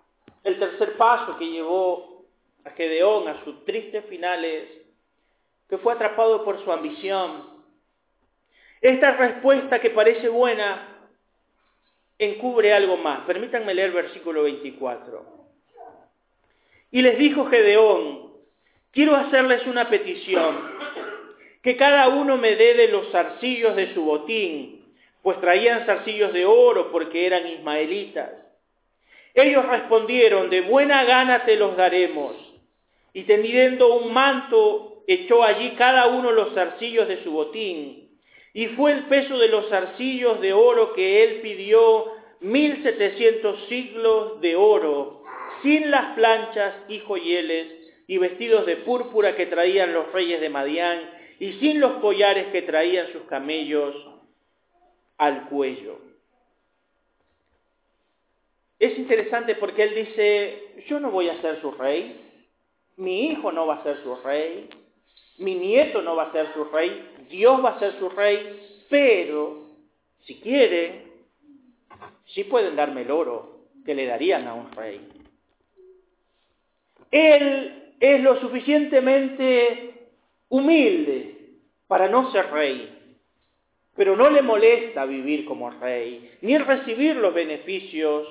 el 0.44 0.58
tercer 0.58 0.96
paso 0.98 1.38
que 1.38 1.50
llevó 1.50 2.26
a 2.64 2.70
Gedeón 2.72 3.28
a 3.28 3.44
su 3.44 3.64
triste 3.64 4.04
final 4.04 4.46
es 4.46 4.70
que 5.70 5.78
fue 5.78 5.94
atrapado 5.94 6.44
por 6.44 6.64
su 6.64 6.72
ambición 6.72 7.60
esta 8.82 9.12
respuesta 9.12 9.80
que 9.80 9.90
parece 9.90 10.30
buena 10.30 10.99
encubre 12.20 12.74
algo 12.74 12.98
más. 12.98 13.22
Permítanme 13.22 13.74
leer 13.74 13.92
versículo 13.92 14.44
24. 14.44 15.40
Y 16.92 17.02
les 17.02 17.18
dijo 17.18 17.46
Gedeón, 17.46 18.34
quiero 18.92 19.16
hacerles 19.16 19.66
una 19.66 19.90
petición, 19.90 20.78
que 21.64 21.78
cada 21.78 22.10
uno 22.10 22.38
me 22.38 22.56
dé 22.56 22.74
de 22.74 22.88
los 22.90 23.12
zarcillos 23.12 23.76
de 23.76 23.94
su 23.94 24.04
botín, 24.04 24.86
pues 25.22 25.40
traían 25.40 25.86
zarcillos 25.86 26.34
de 26.34 26.46
oro 26.46 26.92
porque 26.92 27.26
eran 27.26 27.48
ismaelitas. 27.48 28.32
Ellos 29.34 29.66
respondieron, 29.66 30.50
de 30.50 30.62
buena 30.62 31.04
gana 31.04 31.46
te 31.46 31.56
los 31.56 31.78
daremos. 31.78 32.36
Y 33.14 33.24
teniendo 33.24 33.94
un 33.96 34.14
manto, 34.14 35.04
echó 35.08 35.44
allí 35.44 35.72
cada 35.72 36.08
uno 36.08 36.32
los 36.32 36.54
zarcillos 36.54 37.08
de 37.08 37.24
su 37.24 37.32
botín 37.32 38.09
y 38.54 38.68
fue 38.68 38.94
el 38.94 39.06
peso 39.06 39.38
de 39.38 39.48
los 39.48 39.72
arcillos 39.72 40.42
de 40.42 40.54
oro 40.54 40.94
que 40.94 41.24
él 41.24 41.42
pidió, 41.42 42.14
mil 42.40 42.82
setecientos 42.84 43.66
siglos 43.68 44.42
de 44.42 44.56
oro, 44.56 45.24
sin 45.62 45.92
las 45.92 46.16
planchas 46.16 46.76
y 46.88 47.00
joyeles, 47.00 47.76
y 48.08 48.18
vestidos 48.18 48.66
de 48.66 48.78
púrpura 48.78 49.36
que 49.36 49.46
traían 49.46 49.94
los 49.94 50.12
reyes 50.12 50.42
de 50.42 50.50
Madián, 50.50 51.00
y 51.40 51.54
sin 51.54 51.80
los 51.80 51.94
collares 52.02 52.48
que 52.52 52.64
traían 52.64 53.12
sus 53.12 53.24
camellos 53.24 53.96
al 55.18 55.48
cuello. 55.50 56.00
Es 58.80 58.98
interesante 58.98 59.56
porque 59.56 59.84
él 59.84 59.96
dice, 59.96 60.84
yo 60.88 61.00
no 61.00 61.12
voy 61.12 61.30
a 61.30 61.42
ser 61.42 61.62
su 61.62 61.72
rey, 61.72 62.20
mi 62.96 63.28
hijo 63.28 63.52
no 63.52 63.68
va 63.68 63.76
a 63.76 63.84
ser 63.84 64.02
su 64.04 64.16
rey, 64.18 64.70
mi 65.38 65.56
nieto 65.56 66.02
no 66.02 66.16
va 66.16 66.24
a 66.24 66.32
ser 66.32 66.54
su 66.54 66.64
rey, 66.66 67.19
Dios 67.30 67.64
va 67.64 67.72
a 67.72 67.80
ser 67.80 67.98
su 68.00 68.10
rey, 68.10 68.86
pero 68.90 69.70
si 70.26 70.36
quieren, 70.36 71.04
sí 72.26 72.44
pueden 72.44 72.76
darme 72.76 73.02
el 73.02 73.12
oro 73.12 73.60
que 73.86 73.96
le 73.96 74.06
darían 74.06 74.48
a 74.48 74.54
un 74.54 74.72
rey. 74.72 75.08
Él 77.12 77.94
es 78.00 78.22
lo 78.22 78.40
suficientemente 78.40 79.94
humilde 80.50 81.36
para 81.88 82.08
no 82.08 82.32
ser 82.32 82.52
rey, 82.52 82.98
pero 83.96 84.16
no 84.16 84.30
le 84.30 84.42
molesta 84.42 85.06
vivir 85.06 85.46
como 85.46 85.70
rey, 85.72 86.32
ni 86.42 86.58
recibir 86.58 87.16
los 87.16 87.34
beneficios 87.34 88.28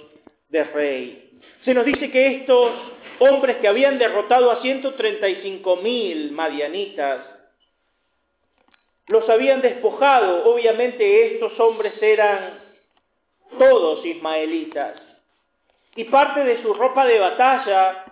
de 0.48 0.64
rey. 0.64 1.30
Se 1.64 1.74
nos 1.74 1.84
dice 1.84 2.10
que 2.10 2.36
estos 2.36 2.72
hombres 3.18 3.56
que 3.56 3.68
habían 3.68 3.98
derrotado 3.98 4.50
a 4.50 4.62
135 4.62 5.76
mil 5.76 6.32
madianitas, 6.32 7.37
los 9.08 9.28
habían 9.28 9.60
despojado. 9.60 10.50
Obviamente 10.50 11.34
estos 11.34 11.58
hombres 11.60 11.94
eran 12.00 12.60
todos 13.58 14.04
ismaelitas. 14.04 15.00
Y 15.96 16.04
parte 16.04 16.44
de 16.44 16.62
su 16.62 16.72
ropa 16.74 17.04
de 17.06 17.18
batalla 17.18 18.04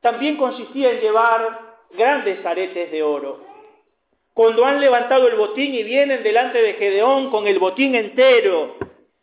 también 0.00 0.36
consistía 0.36 0.90
en 0.90 1.00
llevar 1.00 1.76
grandes 1.90 2.44
aretes 2.44 2.90
de 2.90 3.02
oro. 3.02 3.46
Cuando 4.34 4.64
han 4.64 4.80
levantado 4.80 5.28
el 5.28 5.36
botín 5.36 5.74
y 5.74 5.82
vienen 5.82 6.22
delante 6.22 6.60
de 6.62 6.74
Gedeón 6.74 7.30
con 7.30 7.46
el 7.46 7.58
botín 7.58 7.94
entero 7.94 8.76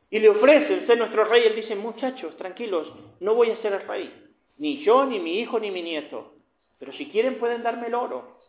y 0.09 0.19
le 0.19 0.29
ofrecen 0.29 0.85
ser 0.87 0.97
nuestro 0.97 1.25
rey, 1.25 1.43
él 1.45 1.55
dice, 1.55 1.75
muchachos, 1.75 2.35
tranquilos, 2.37 2.91
no 3.19 3.33
voy 3.33 3.51
a 3.51 3.61
ser 3.61 3.73
el 3.73 3.87
rey 3.87 4.25
ni 4.57 4.83
yo, 4.83 5.05
ni 5.05 5.19
mi 5.19 5.39
hijo, 5.39 5.59
ni 5.59 5.71
mi 5.71 5.81
nieto. 5.81 6.33
Pero 6.79 6.93
si 6.93 7.07
quieren 7.07 7.39
pueden 7.39 7.63
darme 7.63 7.87
el 7.87 7.95
oro. 7.95 8.43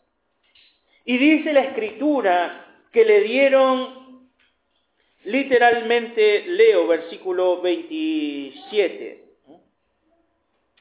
Y 1.04 1.18
dice 1.18 1.52
la 1.52 1.62
escritura 1.62 2.65
que 2.96 3.04
le 3.04 3.20
dieron, 3.24 4.26
literalmente 5.24 6.46
leo 6.46 6.86
versículo 6.86 7.60
27, 7.60 9.24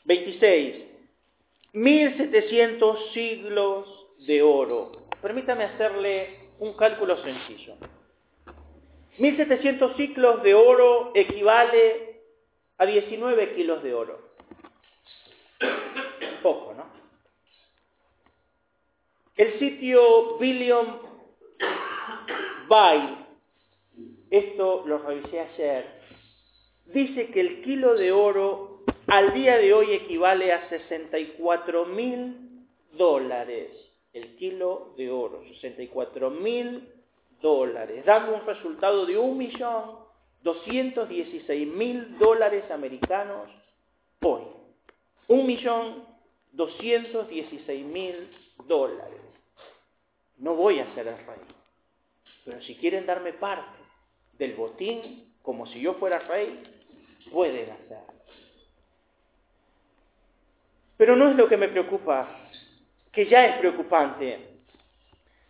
26, 0.06 0.76
1700 1.74 3.12
siglos 3.12 4.08
de 4.26 4.42
oro. 4.42 4.94
Permítame 5.22 5.66
hacerle 5.66 6.52
un 6.60 6.72
cálculo 6.78 7.22
sencillo. 7.22 7.76
1700 9.18 9.98
ciclos 9.98 10.42
de 10.42 10.54
oro 10.54 11.12
equivale 11.16 12.22
a 12.78 12.86
19 12.86 13.56
kilos 13.56 13.84
de 13.84 13.94
oro. 13.94 14.22
Poco, 16.42 16.76
¿no? 16.76 16.86
El 19.36 19.60
sitio 19.60 20.38
William 20.38 21.00
Bay, 22.68 23.26
esto 24.30 24.84
lo 24.86 24.98
revisé 25.00 25.40
ayer, 25.40 25.86
dice 26.88 27.28
que 27.28 27.42
el 27.42 27.62
kilo 27.64 27.96
de 27.96 28.12
oro 28.12 28.84
al 29.08 29.34
día 29.34 29.58
de 29.58 29.74
hoy 29.74 29.94
equivale 29.94 30.52
a 30.52 30.68
64 30.70 31.86
mil 31.86 32.68
dólares. 32.94 33.72
El 34.14 34.36
kilo 34.38 34.94
de 34.98 35.12
oro, 35.12 35.44
64 35.44 36.30
mil 36.30 36.88
dólares, 37.42 38.06
dando 38.06 38.36
un 38.36 38.46
resultado 38.46 39.06
de 39.06 39.18
un 39.18 39.38
millón 39.38 40.00
216 40.44 41.68
mil 41.68 42.18
dólares 42.18 42.70
americanos 42.72 43.50
hoy. 44.22 44.44
Un 45.28 45.46
millón 45.46 46.06
216 46.54 47.86
mil 47.86 48.30
dólares. 48.68 49.20
No 50.38 50.56
voy 50.56 50.80
a 50.80 50.94
ser 50.96 51.08
el 51.08 51.18
rey. 51.18 51.65
Pero 52.46 52.62
si 52.62 52.76
quieren 52.76 53.06
darme 53.06 53.34
parte 53.34 53.80
del 54.38 54.54
botín, 54.54 55.34
como 55.42 55.66
si 55.66 55.82
yo 55.82 55.96
fuera 55.96 56.20
rey, 56.20 56.64
pueden 57.32 57.72
hacerlo. 57.72 58.14
Pero 60.98 61.16
no 61.16 61.30
es 61.30 61.36
lo 61.36 61.50
que 61.50 61.58
me 61.58 61.68
preocupa, 61.68 62.30
que 63.12 63.26
ya 63.26 63.48
es 63.48 63.58
preocupante, 63.58 64.40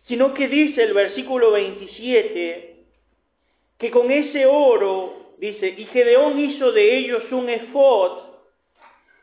sino 0.06 0.34
que 0.34 0.48
dice 0.48 0.82
el 0.82 0.94
versículo 0.94 1.52
27 1.52 2.76
que 3.78 3.90
con 3.90 4.10
ese 4.10 4.46
oro, 4.46 5.34
dice, 5.38 5.68
y 5.68 5.84
Gedeón 5.86 6.38
hizo 6.40 6.72
de 6.72 6.96
ellos 6.96 7.30
un 7.30 7.48
efod, 7.48 8.26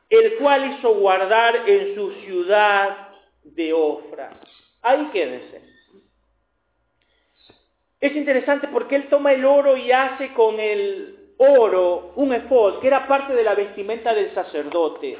el 0.09 0.35
cual 0.35 0.73
hizo 0.73 0.93
guardar 0.93 1.67
en 1.67 1.95
su 1.95 2.11
ciudad 2.21 3.09
de 3.43 3.73
Ofra. 3.73 4.39
Ahí 4.83 5.09
quédese. 5.11 5.72
Es 8.03 8.13
interesante 8.17 8.67
porque 8.67 8.97
él 8.97 9.07
toma 9.07 9.31
el 9.31 9.45
oro 9.45 9.77
y 9.77 9.89
hace 9.89 10.33
con 10.33 10.59
el 10.59 11.35
oro 11.37 12.11
un 12.17 12.33
efod, 12.33 12.81
que 12.81 12.87
era 12.87 13.07
parte 13.07 13.33
de 13.33 13.43
la 13.43 13.55
vestimenta 13.55 14.13
del 14.13 14.33
sacerdote. 14.33 15.17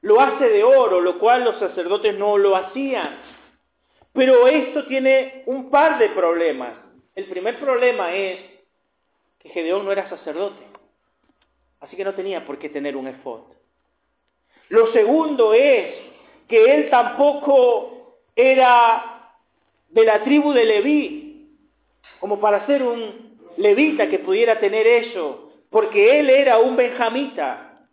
Lo 0.00 0.22
hace 0.22 0.48
de 0.48 0.64
oro, 0.64 1.02
lo 1.02 1.18
cual 1.18 1.44
los 1.44 1.58
sacerdotes 1.58 2.16
no 2.16 2.38
lo 2.38 2.56
hacían. 2.56 3.18
Pero 4.14 4.48
esto 4.48 4.86
tiene 4.86 5.42
un 5.44 5.68
par 5.68 5.98
de 5.98 6.08
problemas. 6.08 6.72
El 7.14 7.26
primer 7.26 7.60
problema 7.60 8.14
es 8.14 8.40
que 9.38 9.50
Gedeón 9.50 9.84
no 9.84 9.92
era 9.92 10.08
sacerdote, 10.08 10.64
así 11.80 11.94
que 11.94 12.04
no 12.04 12.14
tenía 12.14 12.46
por 12.46 12.58
qué 12.58 12.70
tener 12.70 12.96
un 12.96 13.06
efod. 13.06 13.42
Lo 14.70 14.90
segundo 14.94 15.52
es 15.52 15.94
que 16.48 16.74
él 16.74 16.88
tampoco 16.88 18.16
era 18.34 19.16
de 19.90 20.04
la 20.04 20.22
tribu 20.22 20.52
de 20.52 20.64
Leví, 20.64 21.17
como 22.20 22.40
para 22.40 22.66
ser 22.66 22.82
un 22.82 23.38
levita 23.56 24.08
que 24.08 24.20
pudiera 24.20 24.60
tener 24.60 24.86
eso, 24.86 25.52
porque 25.70 26.20
él 26.20 26.30
era 26.30 26.58
un 26.58 26.76
benjamita 26.76 27.86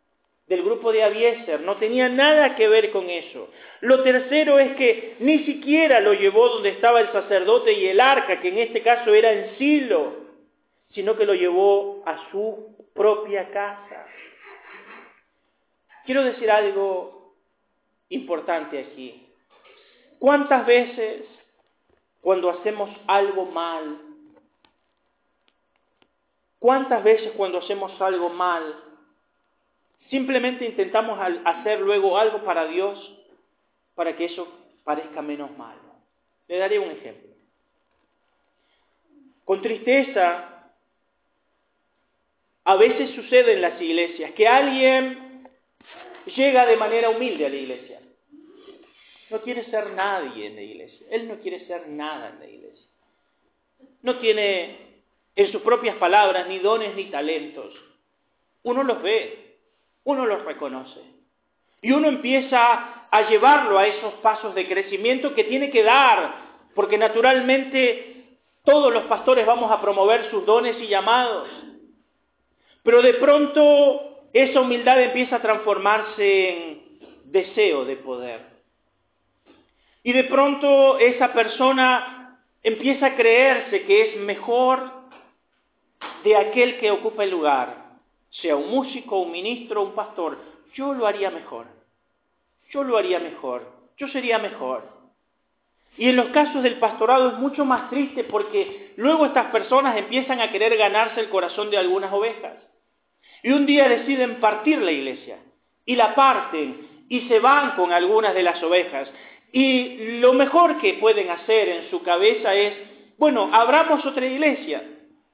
del 0.47 0.63
grupo 0.63 0.91
de 0.91 1.03
Abieser, 1.03 1.61
no 1.61 1.77
tenía 1.77 2.07
nada 2.07 2.55
que 2.55 2.67
ver 2.67 2.91
con 2.91 3.09
eso. 3.09 3.49
Lo 3.81 4.03
tercero 4.03 4.59
es 4.59 4.75
que 4.75 5.15
ni 5.19 5.39
siquiera 5.39 5.99
lo 5.99 6.13
llevó 6.13 6.49
donde 6.49 6.69
estaba 6.69 7.01
el 7.01 7.11
sacerdote 7.11 7.73
y 7.73 7.87
el 7.87 7.99
arca, 7.99 8.39
que 8.41 8.49
en 8.49 8.59
este 8.59 8.81
caso 8.81 9.13
era 9.13 9.31
en 9.31 9.57
Silo, 9.57 10.25
sino 10.91 11.17
que 11.17 11.25
lo 11.25 11.33
llevó 11.33 12.03
a 12.05 12.29
su 12.29 12.75
propia 12.93 13.49
casa. 13.49 14.05
Quiero 16.05 16.23
decir 16.23 16.51
algo 16.51 17.33
importante 18.09 18.79
aquí. 18.79 19.27
¿Cuántas 20.19 20.65
veces 20.65 21.25
cuando 22.21 22.49
hacemos 22.49 22.89
algo 23.07 23.45
mal, 23.45 23.99
cuántas 26.65 27.03
veces 27.03 27.31
cuando 27.37 27.59
hacemos 27.59 28.01
algo 28.01 28.29
mal, 28.29 28.85
Simplemente 30.09 30.65
intentamos 30.65 31.19
hacer 31.45 31.79
luego 31.79 32.17
algo 32.17 32.43
para 32.43 32.67
Dios 32.67 33.11
para 33.95 34.15
que 34.15 34.25
eso 34.25 34.47
parezca 34.83 35.21
menos 35.21 35.55
malo. 35.57 35.81
Le 36.47 36.57
daré 36.57 36.77
un 36.77 36.91
ejemplo. 36.91 37.31
Con 39.45 39.61
tristeza, 39.61 40.71
a 42.63 42.75
veces 42.75 43.15
sucede 43.15 43.53
en 43.53 43.61
las 43.61 43.81
iglesias 43.81 44.31
que 44.33 44.47
alguien 44.47 45.47
llega 46.35 46.65
de 46.65 46.77
manera 46.77 47.09
humilde 47.09 47.45
a 47.45 47.49
la 47.49 47.55
iglesia. 47.55 47.99
No 49.31 49.41
quiere 49.41 49.65
ser 49.65 49.91
nadie 49.93 50.47
en 50.47 50.55
la 50.55 50.61
iglesia. 50.61 51.07
Él 51.09 51.27
no 51.27 51.39
quiere 51.39 51.65
ser 51.65 51.87
nada 51.87 52.29
en 52.29 52.39
la 52.39 52.47
iglesia. 52.47 52.85
No 54.03 54.19
tiene, 54.19 54.84
en 55.35 55.51
sus 55.51 55.61
propias 55.61 55.97
palabras, 55.97 56.47
ni 56.47 56.59
dones 56.59 56.95
ni 56.95 57.05
talentos. 57.05 57.73
Uno 58.63 58.83
los 58.83 59.01
ve, 59.01 59.57
uno 60.03 60.25
los 60.25 60.43
reconoce. 60.45 61.01
Y 61.81 61.91
uno 61.91 62.07
empieza 62.07 63.07
a 63.11 63.29
llevarlo 63.29 63.77
a 63.77 63.87
esos 63.87 64.13
pasos 64.15 64.55
de 64.55 64.67
crecimiento 64.67 65.35
que 65.35 65.43
tiene 65.43 65.69
que 65.69 65.83
dar, 65.83 66.35
porque 66.73 66.97
naturalmente 66.97 68.39
todos 68.63 68.93
los 68.93 69.03
pastores 69.03 69.45
vamos 69.45 69.71
a 69.71 69.81
promover 69.81 70.29
sus 70.31 70.45
dones 70.45 70.81
y 70.81 70.87
llamados. 70.87 71.47
Pero 72.83 73.01
de 73.01 73.13
pronto 73.15 74.29
esa 74.33 74.61
humildad 74.61 75.01
empieza 75.01 75.37
a 75.37 75.41
transformarse 75.41 76.49
en 76.49 76.99
deseo 77.25 77.85
de 77.85 77.95
poder. 77.97 78.41
Y 80.03 80.13
de 80.13 80.25
pronto 80.25 80.99
esa 80.99 81.33
persona 81.33 82.39
empieza 82.63 83.07
a 83.07 83.15
creerse 83.15 83.83
que 83.83 84.01
es 84.01 84.17
mejor 84.17 85.04
de 86.25 86.35
aquel 86.35 86.79
que 86.79 86.89
ocupa 86.89 87.23
el 87.23 87.29
lugar 87.29 87.85
sea 88.41 88.55
un 88.55 88.69
músico, 88.69 89.19
un 89.19 89.31
ministro, 89.31 89.83
un 89.83 89.93
pastor, 89.93 90.39
yo 90.73 90.93
lo 90.93 91.05
haría 91.05 91.29
mejor. 91.29 91.67
Yo 92.71 92.83
lo 92.83 92.97
haría 92.97 93.19
mejor. 93.19 93.71
Yo 93.95 94.07
sería 94.07 94.39
mejor. 94.39 94.89
Y 95.97 96.09
en 96.09 96.15
los 96.17 96.29
casos 96.29 96.63
del 96.63 96.79
pastorado 96.79 97.29
es 97.29 97.37
mucho 97.37 97.63
más 97.63 97.89
triste 97.91 98.23
porque 98.25 98.93
luego 98.97 99.27
estas 99.27 99.51
personas 99.51 99.95
empiezan 99.97 100.41
a 100.41 100.51
querer 100.51 100.75
ganarse 100.75 101.21
el 101.21 101.29
corazón 101.29 101.69
de 101.69 101.77
algunas 101.77 102.11
ovejas. 102.11 102.57
Y 103.43 103.51
un 103.51 103.67
día 103.67 103.87
deciden 103.87 104.39
partir 104.39 104.79
la 104.79 104.91
iglesia. 104.91 105.37
Y 105.85 105.95
la 105.95 106.15
parten 106.15 107.05
y 107.07 107.21
se 107.29 107.39
van 107.39 107.75
con 107.75 107.93
algunas 107.93 108.33
de 108.33 108.43
las 108.43 108.61
ovejas. 108.63 109.09
Y 109.51 110.17
lo 110.19 110.33
mejor 110.33 110.79
que 110.79 110.95
pueden 110.95 111.29
hacer 111.29 111.69
en 111.69 111.89
su 111.91 112.01
cabeza 112.01 112.55
es, 112.55 112.75
bueno, 113.17 113.49
abramos 113.53 114.03
otra 114.05 114.25
iglesia 114.25 114.83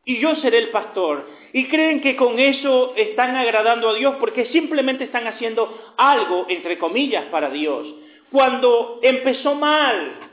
y 0.05 0.19
yo 0.19 0.35
seré 0.37 0.59
el 0.59 0.69
pastor. 0.69 1.27
Y 1.53 1.67
creen 1.67 2.01
que 2.01 2.15
con 2.15 2.39
eso 2.39 2.93
están 2.95 3.35
agradando 3.35 3.89
a 3.89 3.93
Dios 3.93 4.15
porque 4.19 4.45
simplemente 4.47 5.03
están 5.03 5.27
haciendo 5.27 5.93
algo, 5.97 6.45
entre 6.49 6.77
comillas, 6.77 7.25
para 7.25 7.49
Dios. 7.49 7.87
Cuando 8.31 8.99
empezó 9.01 9.55
mal, 9.55 10.31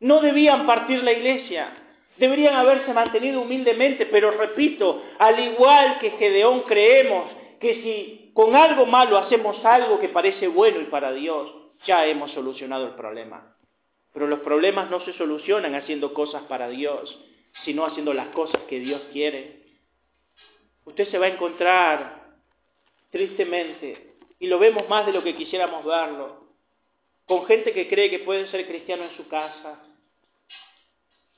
no 0.00 0.20
debían 0.20 0.64
partir 0.64 1.02
la 1.02 1.12
iglesia, 1.12 1.76
deberían 2.18 2.54
haberse 2.54 2.92
mantenido 2.92 3.40
humildemente, 3.40 4.06
pero 4.06 4.30
repito, 4.30 5.02
al 5.18 5.40
igual 5.40 5.98
que 5.98 6.12
Gedeón 6.12 6.62
creemos 6.62 7.30
que 7.60 7.74
si 7.82 8.30
con 8.32 8.54
algo 8.54 8.86
malo 8.86 9.18
hacemos 9.18 9.64
algo 9.64 9.98
que 9.98 10.08
parece 10.08 10.46
bueno 10.46 10.80
y 10.80 10.84
para 10.84 11.12
Dios, 11.12 11.52
ya 11.84 12.06
hemos 12.06 12.30
solucionado 12.30 12.86
el 12.86 12.94
problema. 12.94 13.56
Pero 14.12 14.28
los 14.28 14.40
problemas 14.40 14.88
no 14.88 15.00
se 15.00 15.12
solucionan 15.14 15.74
haciendo 15.74 16.14
cosas 16.14 16.42
para 16.42 16.68
Dios 16.68 17.18
sino 17.64 17.84
haciendo 17.84 18.14
las 18.14 18.28
cosas 18.28 18.62
que 18.64 18.80
Dios 18.80 19.02
quiere. 19.12 19.62
Usted 20.84 21.08
se 21.10 21.18
va 21.18 21.26
a 21.26 21.30
encontrar 21.30 22.18
tristemente, 23.10 24.16
y 24.38 24.46
lo 24.46 24.58
vemos 24.58 24.88
más 24.88 25.06
de 25.06 25.12
lo 25.12 25.22
que 25.22 25.36
quisiéramos 25.36 25.84
verlo, 25.84 26.44
con 27.26 27.46
gente 27.46 27.72
que 27.72 27.88
cree 27.88 28.10
que 28.10 28.20
pueden 28.20 28.50
ser 28.50 28.66
cristianos 28.66 29.10
en 29.10 29.16
su 29.16 29.28
casa. 29.28 29.82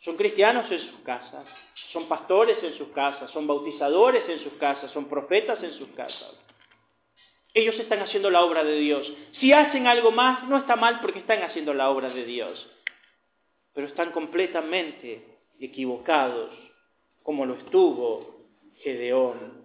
Son 0.04 0.16
cristianos 0.16 0.70
en 0.70 0.80
sus 0.80 1.00
casas, 1.00 1.46
son 1.92 2.08
pastores 2.08 2.62
en 2.62 2.78
sus 2.78 2.88
casas, 2.88 3.30
son 3.32 3.46
bautizadores 3.46 4.28
en 4.28 4.40
sus 4.40 4.54
casas, 4.54 4.90
son 4.92 5.08
profetas 5.08 5.62
en 5.62 5.74
sus 5.74 5.88
casas. 5.90 6.34
Ellos 7.52 7.74
están 7.78 8.00
haciendo 8.00 8.30
la 8.30 8.42
obra 8.42 8.62
de 8.62 8.76
Dios. 8.78 9.12
Si 9.40 9.52
hacen 9.52 9.88
algo 9.88 10.12
más, 10.12 10.44
no 10.44 10.56
está 10.56 10.76
mal 10.76 11.00
porque 11.00 11.18
están 11.18 11.42
haciendo 11.42 11.74
la 11.74 11.90
obra 11.90 12.10
de 12.10 12.24
Dios. 12.24 12.70
Pero 13.74 13.88
están 13.88 14.12
completamente 14.12 15.29
equivocados, 15.60 16.50
como 17.22 17.46
lo 17.46 17.54
estuvo 17.54 18.40
Gedeón. 18.82 19.64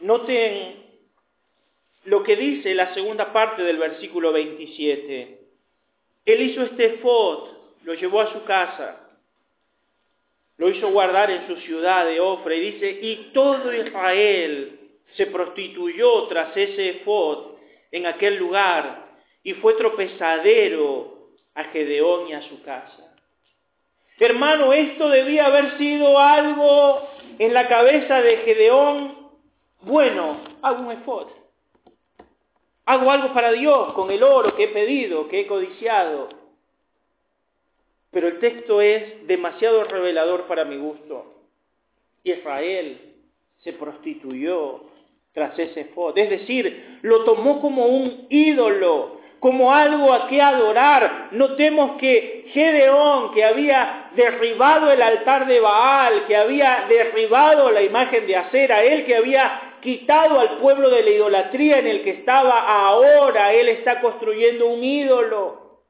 Noten 0.00 0.82
lo 2.04 2.22
que 2.22 2.36
dice 2.36 2.74
la 2.74 2.92
segunda 2.94 3.32
parte 3.32 3.62
del 3.62 3.78
versículo 3.78 4.32
27. 4.32 5.38
Él 6.24 6.42
hizo 6.42 6.62
este 6.62 6.98
fot, 6.98 7.76
lo 7.84 7.94
llevó 7.94 8.20
a 8.20 8.32
su 8.32 8.44
casa, 8.44 9.08
lo 10.58 10.68
hizo 10.68 10.90
guardar 10.90 11.30
en 11.30 11.46
su 11.46 11.56
ciudad 11.56 12.06
de 12.06 12.20
Ofra 12.20 12.54
y 12.54 12.72
dice, 12.72 12.98
y 13.02 13.30
todo 13.32 13.72
Israel 13.74 14.78
se 15.16 15.26
prostituyó 15.26 16.28
tras 16.28 16.56
ese 16.56 16.90
efod 16.90 17.56
en 17.90 18.06
aquel 18.06 18.36
lugar 18.36 19.10
y 19.42 19.54
fue 19.54 19.74
tropezadero 19.74 21.21
a 21.54 21.64
Gedeón 21.64 22.28
y 22.28 22.32
a 22.32 22.42
su 22.48 22.62
casa. 22.62 23.14
Hermano, 24.18 24.72
esto 24.72 25.08
debía 25.08 25.46
haber 25.46 25.78
sido 25.78 26.18
algo 26.18 27.08
en 27.38 27.52
la 27.54 27.68
cabeza 27.68 28.20
de 28.20 28.36
Gedeón. 28.38 29.30
Bueno, 29.80 30.40
hago 30.62 30.82
un 30.82 30.92
efod. 30.92 31.28
Hago 32.84 33.10
algo 33.10 33.32
para 33.32 33.52
Dios 33.52 33.92
con 33.94 34.10
el 34.10 34.22
oro 34.22 34.54
que 34.54 34.64
he 34.64 34.68
pedido, 34.68 35.28
que 35.28 35.40
he 35.40 35.46
codiciado. 35.46 36.28
Pero 38.10 38.28
el 38.28 38.38
texto 38.40 38.80
es 38.80 39.26
demasiado 39.26 39.84
revelador 39.84 40.46
para 40.46 40.64
mi 40.64 40.76
gusto. 40.76 41.32
Israel 42.24 43.14
se 43.58 43.72
prostituyó 43.72 44.84
tras 45.32 45.58
ese 45.58 45.80
efod. 45.80 46.16
Es 46.18 46.30
decir, 46.30 46.98
lo 47.02 47.24
tomó 47.24 47.60
como 47.60 47.86
un 47.86 48.26
ídolo, 48.28 49.21
como 49.42 49.74
algo 49.74 50.12
a 50.12 50.28
que 50.28 50.40
adorar. 50.40 51.30
Notemos 51.32 51.96
que 51.98 52.44
Gedeón, 52.52 53.34
que 53.34 53.44
había 53.44 54.10
derribado 54.14 54.88
el 54.92 55.02
altar 55.02 55.48
de 55.48 55.58
Baal, 55.58 56.26
que 56.28 56.36
había 56.36 56.86
derribado 56.88 57.72
la 57.72 57.82
imagen 57.82 58.24
de 58.28 58.36
Acera, 58.36 58.84
él 58.84 59.04
que 59.04 59.16
había 59.16 59.78
quitado 59.80 60.38
al 60.38 60.58
pueblo 60.58 60.88
de 60.90 61.02
la 61.02 61.10
idolatría 61.10 61.80
en 61.80 61.88
el 61.88 62.04
que 62.04 62.10
estaba 62.10 62.60
ahora, 62.86 63.52
él 63.52 63.68
está 63.68 64.00
construyendo 64.00 64.68
un 64.68 64.84
ídolo. 64.84 65.80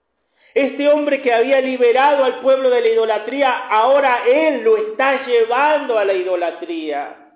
Este 0.54 0.88
hombre 0.88 1.20
que 1.20 1.34
había 1.34 1.60
liberado 1.60 2.24
al 2.24 2.40
pueblo 2.40 2.70
de 2.70 2.80
la 2.80 2.88
idolatría, 2.88 3.68
ahora 3.68 4.22
él 4.26 4.62
lo 4.64 4.78
está 4.78 5.26
llevando 5.26 5.98
a 5.98 6.06
la 6.06 6.14
idolatría. 6.14 7.34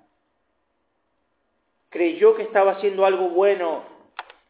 Creyó 1.89 2.35
que 2.35 2.41
estaba 2.41 2.71
haciendo 2.71 3.05
algo 3.05 3.29
bueno, 3.29 3.96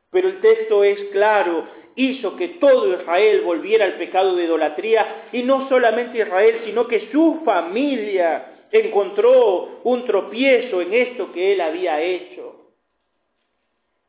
pero 0.10 0.28
el 0.30 0.42
texto 0.42 0.84
es 0.84 1.00
claro, 1.12 1.68
hizo 1.96 2.36
que 2.36 2.50
todo 2.60 2.94
Israel 2.94 3.42
volviera 3.42 3.86
al 3.86 3.98
pecado 3.98 4.36
de 4.36 4.46
idolatría, 4.46 5.30
y 5.32 5.44
no 5.44 5.68
solamente 5.68 6.20
Israel, 6.20 6.62
sino 6.66 6.88
que 6.88 7.12
su 7.12 7.42
familia 7.44 8.66
encontró 8.72 9.82
un 9.84 10.06
tropiezo 10.06 10.82
en 10.82 10.94
esto 10.94 11.32
que 11.32 11.54
él 11.54 11.62
había 11.62 12.02
hecho. 12.02 12.74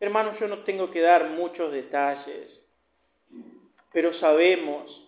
Hermanos, 0.01 0.39
yo 0.39 0.47
no 0.47 0.59
tengo 0.59 0.91
que 0.91 1.01
dar 1.01 1.31
muchos 1.31 1.73
detalles, 1.73 2.49
pero 3.93 4.15
sabemos, 4.15 5.05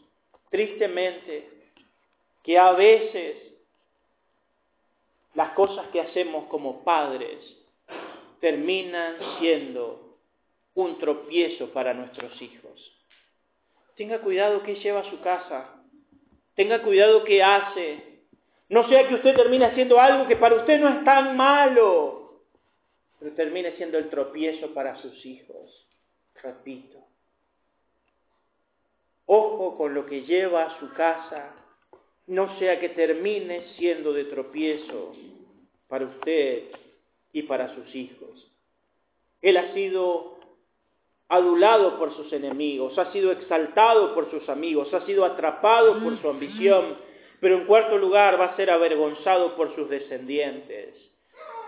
tristemente, 0.51 1.49
que 2.43 2.59
a 2.59 2.73
veces 2.73 3.37
las 5.35 5.53
cosas 5.53 5.87
que 5.89 6.01
hacemos 6.01 6.47
como 6.47 6.83
padres 6.83 7.39
terminan 8.41 9.17
siendo 9.39 10.10
un 10.83 10.99
tropiezo 10.99 11.71
para 11.71 11.95
nuestros 11.95 12.41
hijos. 12.41 12.93
Tenga 13.97 14.21
cuidado 14.21 14.63
que 14.63 14.77
lleva 14.77 15.01
a 15.01 15.11
su 15.11 15.21
casa. 15.21 15.83
Tenga 16.55 16.83
cuidado 16.83 17.25
que 17.25 17.43
hace. 17.43 18.21
No 18.69 18.89
sea 18.89 19.07
que 19.09 19.15
usted 19.15 19.37
termine 19.37 19.67
haciendo 19.67 20.01
algo 20.01 20.27
que 20.27 20.37
para 20.37 20.57
usted 20.57 20.81
no 20.81 20.89
es 20.89 21.05
tan 21.05 21.37
malo, 21.37 22.41
pero 23.19 23.35
termine 23.35 23.73
siendo 23.73 23.99
el 23.99 24.09
tropiezo 24.09 24.73
para 24.73 24.97
sus 25.03 25.27
hijos. 25.27 25.87
Repito. 26.43 26.99
Ojo 29.27 29.77
con 29.77 29.95
lo 29.95 30.07
que 30.07 30.23
lleva 30.23 30.65
a 30.65 30.81
su 30.81 30.93
casa, 30.95 31.55
no 32.27 32.59
sea 32.59 32.81
que 32.81 32.89
termine 32.89 33.75
siendo 33.77 34.13
de 34.13 34.25
tropiezo 34.25 35.15
para 35.89 36.07
usted 36.07 36.71
y 37.33 37.43
para 37.43 37.75
sus 37.75 37.95
hijos. 37.95 38.51
Él 39.43 39.57
ha 39.57 39.73
sido 39.73 40.40
adulado 41.31 41.97
por 41.99 42.15
sus 42.17 42.33
enemigos, 42.33 42.99
ha 42.99 43.13
sido 43.13 43.31
exaltado 43.31 44.15
por 44.15 44.31
sus 44.31 44.49
amigos, 44.49 44.93
ha 44.93 45.07
sido 45.07 45.25
atrapado 45.25 46.01
por 46.01 46.21
su 46.21 46.29
ambición, 46.29 46.97
pero 47.41 47.57
en 47.57 47.67
cuarto 47.67 47.97
lugar 47.97 48.39
va 48.39 48.47
a 48.47 48.57
ser 48.57 48.71
avergonzado 48.71 49.55
por 49.55 49.75
sus 49.77 49.89
descendientes. 49.89 50.95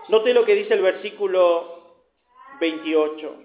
Note 0.09 0.33
lo 0.33 0.43
que 0.43 0.55
dice 0.55 0.73
el 0.73 0.81
versículo 0.81 2.01
28. 2.59 3.35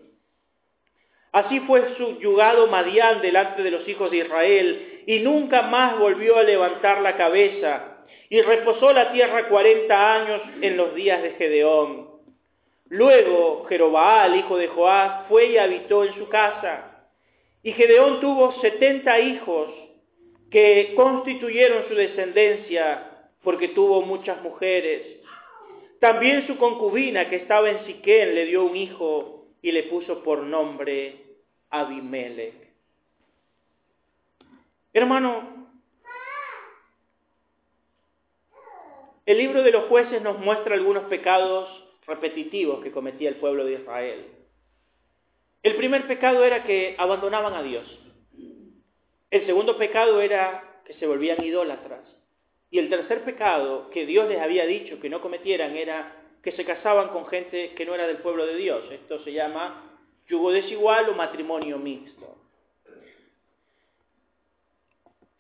Así 1.30 1.60
fue 1.60 1.94
subyugado 1.96 2.66
Madián 2.66 3.22
delante 3.22 3.62
de 3.62 3.70
los 3.70 3.88
hijos 3.88 4.10
de 4.10 4.18
Israel 4.18 5.04
y 5.06 5.20
nunca 5.20 5.62
más 5.62 5.98
volvió 5.98 6.36
a 6.36 6.42
levantar 6.42 7.00
la 7.00 7.16
cabeza 7.16 8.04
y 8.28 8.40
reposó 8.42 8.92
la 8.92 9.12
tierra 9.12 9.48
cuarenta 9.48 10.14
años 10.14 10.42
en 10.62 10.76
los 10.76 10.94
días 10.94 11.22
de 11.22 11.30
Gedeón. 11.32 12.07
Luego 12.90 13.66
Jerobaal, 13.68 14.36
hijo 14.36 14.56
de 14.56 14.68
Joás, 14.68 15.26
fue 15.28 15.46
y 15.46 15.58
habitó 15.58 16.04
en 16.04 16.14
su 16.14 16.28
casa. 16.28 17.06
Y 17.62 17.72
Gedeón 17.72 18.20
tuvo 18.20 18.52
setenta 18.60 19.18
hijos 19.20 19.68
que 20.50 20.94
constituyeron 20.96 21.88
su 21.88 21.94
descendencia 21.94 23.28
porque 23.42 23.68
tuvo 23.68 24.02
muchas 24.02 24.40
mujeres. 24.42 25.18
También 26.00 26.46
su 26.46 26.56
concubina 26.56 27.28
que 27.28 27.36
estaba 27.36 27.68
en 27.68 27.84
Siquén 27.84 28.34
le 28.34 28.46
dio 28.46 28.64
un 28.64 28.76
hijo 28.76 29.46
y 29.60 29.72
le 29.72 29.84
puso 29.84 30.22
por 30.22 30.40
nombre 30.40 31.16
Abimelech. 31.70 32.54
Hermano, 34.94 35.68
el 39.26 39.38
libro 39.38 39.62
de 39.62 39.72
los 39.72 39.84
jueces 39.84 40.22
nos 40.22 40.38
muestra 40.38 40.74
algunos 40.74 41.04
pecados 41.04 41.87
repetitivos 42.08 42.82
que 42.82 42.90
cometía 42.90 43.28
el 43.28 43.36
pueblo 43.36 43.64
de 43.64 43.74
Israel. 43.74 44.26
El 45.62 45.76
primer 45.76 46.08
pecado 46.08 46.44
era 46.44 46.64
que 46.64 46.96
abandonaban 46.98 47.54
a 47.54 47.62
Dios. 47.62 47.86
El 49.30 49.46
segundo 49.46 49.76
pecado 49.76 50.20
era 50.20 50.82
que 50.86 50.94
se 50.94 51.06
volvían 51.06 51.44
idólatras. 51.44 52.02
Y 52.70 52.78
el 52.78 52.88
tercer 52.88 53.24
pecado 53.24 53.90
que 53.90 54.06
Dios 54.06 54.28
les 54.28 54.40
había 54.40 54.66
dicho 54.66 55.00
que 55.00 55.10
no 55.10 55.20
cometieran 55.20 55.76
era 55.76 56.16
que 56.42 56.52
se 56.52 56.64
casaban 56.64 57.08
con 57.10 57.26
gente 57.26 57.74
que 57.74 57.84
no 57.84 57.94
era 57.94 58.06
del 58.06 58.18
pueblo 58.18 58.46
de 58.46 58.56
Dios. 58.56 58.90
Esto 58.90 59.22
se 59.24 59.32
llama 59.32 60.00
yugo 60.28 60.50
desigual 60.50 61.08
o 61.10 61.14
matrimonio 61.14 61.78
mixto. 61.78 62.36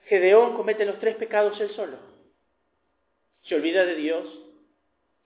Gedeón 0.06 0.56
comete 0.56 0.84
los 0.84 0.98
tres 1.00 1.16
pecados 1.16 1.60
él 1.60 1.70
solo. 1.70 1.98
Se 3.42 3.54
olvida 3.54 3.84
de 3.84 3.94
Dios, 3.94 4.26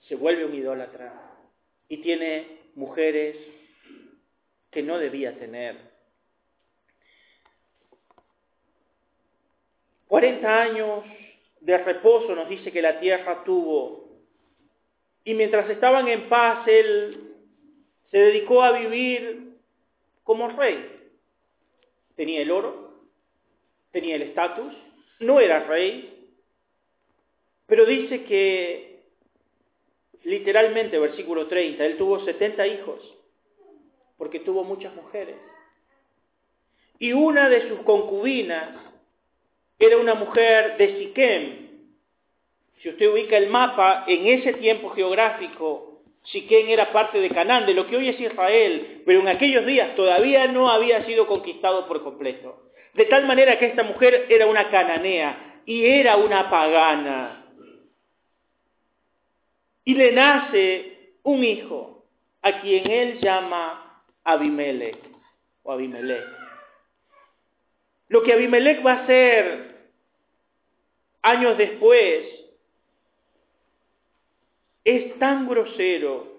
se 0.09 0.17
vuelve 0.17 0.45
un 0.45 0.55
idólatra 0.55 1.32
y 1.93 1.99
tiene 1.99 2.47
mujeres 2.75 3.37
que 4.71 4.83
no 4.83 4.97
debía 4.97 5.39
tener. 5.39 5.77
40 10.09 10.63
años 10.63 11.05
de 11.61 11.77
reposo 11.77 12.35
nos 12.35 12.49
dice 12.49 12.73
que 12.73 12.81
la 12.81 12.99
tierra 12.99 13.45
tuvo. 13.45 14.09
Y 15.23 15.35
mientras 15.35 15.69
estaban 15.69 16.09
en 16.09 16.31
paz, 16.31 16.67
él 16.67 17.35
se 18.11 18.17
dedicó 18.17 18.63
a 18.63 18.73
vivir 18.73 19.59
como 20.25 20.49
rey. 20.49 21.11
Tenía 22.17 22.41
el 22.41 22.53
oro, 22.53 23.03
tenía 23.91 24.17
el 24.17 24.23
estatus, 24.23 24.73
no 25.21 25.41
era 25.41 25.65
rey, 25.65 26.27
pero 27.67 27.85
dice 27.85 28.25
que 28.25 28.92
literalmente, 30.25 30.99
versículo 30.99 31.47
30, 31.47 31.85
él 31.85 31.97
tuvo 31.97 32.25
70 32.25 32.67
hijos, 32.67 33.01
porque 34.17 34.41
tuvo 34.41 34.65
muchas 34.65 34.95
mujeres. 34.95 35.37
Y 36.99 37.13
una 37.13 37.49
de 37.49 37.69
sus 37.69 37.81
concubinas 37.81 38.71
era 39.79 39.97
una 39.97 40.15
mujer 40.15 40.77
de 40.77 40.99
Siquem. 40.99 41.69
Si 42.81 42.89
usted 42.89 43.11
ubica 43.11 43.37
el 43.37 43.49
mapa, 43.49 44.05
en 44.07 44.27
ese 44.27 44.53
tiempo 44.55 44.91
geográfico, 44.91 46.03
Siquem 46.25 46.69
era 46.69 46.93
parte 46.93 47.21
de 47.21 47.31
Canaán, 47.31 47.67
de 47.67 47.75
lo 47.75 47.89
que 47.89 47.97
hoy 47.97 48.09
es 48.09 48.21
Israel, 48.21 49.03
pero 49.05 49.21
en 49.21 49.29
aquellos 49.29 49.67
días 49.67 49.97
todavía 49.97 50.47
no 50.47 50.71
había 50.71 51.05
sido 51.05 51.27
conquistado 51.27 51.89
por 51.89 52.05
completo. 52.05 52.71
De 52.95 53.07
tal 53.07 53.27
manera 53.27 53.59
que 53.59 53.67
esta 53.67 53.83
mujer 53.83 54.27
era 54.29 54.47
una 54.47 54.71
cananea 54.71 55.63
y 55.67 55.87
era 55.87 56.17
una 56.17 56.49
pagana 56.51 57.42
y 59.85 59.95
le 59.95 60.13
nace 60.13 61.15
un 61.23 61.43
hijo 61.45 62.05
a 62.43 62.61
quien 62.61 62.91
él 62.91 63.21
llama 63.21 64.03
Abimelech 64.25 64.99
o 65.63 65.73
Abimelech. 65.73 66.25
Lo 68.09 68.23
que 68.23 68.33
Abimelech 68.33 68.85
va 68.85 68.93
a 68.93 69.05
hacer 69.05 69.91
años 71.23 71.57
después 71.57 72.27
es 74.85 75.19
tan 75.19 75.49
grosero 75.49 76.33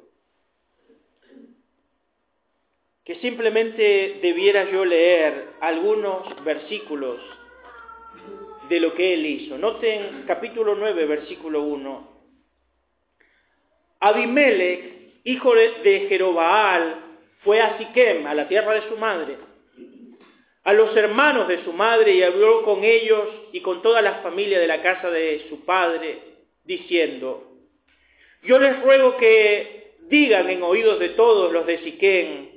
que 3.04 3.16
simplemente 3.16 4.20
debiera 4.22 4.70
yo 4.70 4.86
leer 4.86 5.56
algunos 5.60 6.44
versículos 6.44 7.20
de 8.70 8.80
lo 8.80 8.94
que 8.94 9.14
él 9.14 9.26
hizo. 9.26 9.58
Noten 9.58 10.24
capítulo 10.26 10.76
9, 10.76 11.06
versículo 11.06 11.64
1. 11.64 12.13
Abimelech 14.04 14.94
hijo 15.24 15.56
de 15.56 16.08
Jerobaal, 16.10 16.96
fue 17.44 17.62
a 17.62 17.78
Siquem, 17.78 18.28
a 18.28 18.36
la 18.36 18.50
tierra 18.50 18.74
de 18.74 18.90
su 18.90 18.98
madre, 18.98 19.38
a 20.66 20.74
los 20.74 20.96
hermanos 20.96 21.48
de 21.48 21.64
su 21.64 21.72
madre 21.72 22.14
y 22.14 22.24
habló 22.24 22.64
con 22.64 22.84
ellos 22.84 23.28
y 23.54 23.62
con 23.62 23.82
toda 23.82 24.02
la 24.02 24.16
familia 24.16 24.60
de 24.60 24.68
la 24.68 24.82
casa 24.82 25.10
de 25.10 25.46
su 25.48 25.64
padre, 25.64 26.20
diciendo, 26.66 27.50
yo 28.44 28.60
les 28.60 28.82
ruego 28.82 29.16
que 29.16 29.94
digan 30.10 30.50
en 30.50 30.64
oídos 30.64 31.00
de 31.00 31.10
todos 31.10 31.54
los 31.54 31.66
de 31.66 31.78
Siquem, 31.80 32.50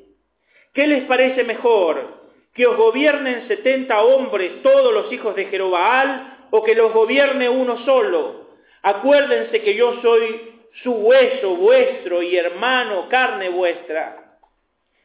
¿qué 0.75 0.89
les 0.89 1.05
parece 1.05 1.45
mejor? 1.45 2.27
¿Que 2.55 2.67
os 2.67 2.77
gobiernen 2.77 3.47
setenta 3.47 4.03
hombres, 4.03 4.63
todos 4.63 4.93
los 4.93 5.13
hijos 5.13 5.37
de 5.37 5.45
Jerobaal, 5.45 6.49
o 6.51 6.65
que 6.65 6.75
los 6.75 6.93
gobierne 6.93 7.49
uno 7.49 7.85
solo? 7.85 8.47
Acuérdense 8.83 9.63
que 9.63 9.75
yo 9.75 10.01
soy 10.03 10.56
su 10.83 10.93
hueso 10.93 11.57
vuestro 11.57 12.23
y 12.23 12.37
hermano, 12.37 13.09
carne 13.09 13.49
vuestra. 13.49 14.39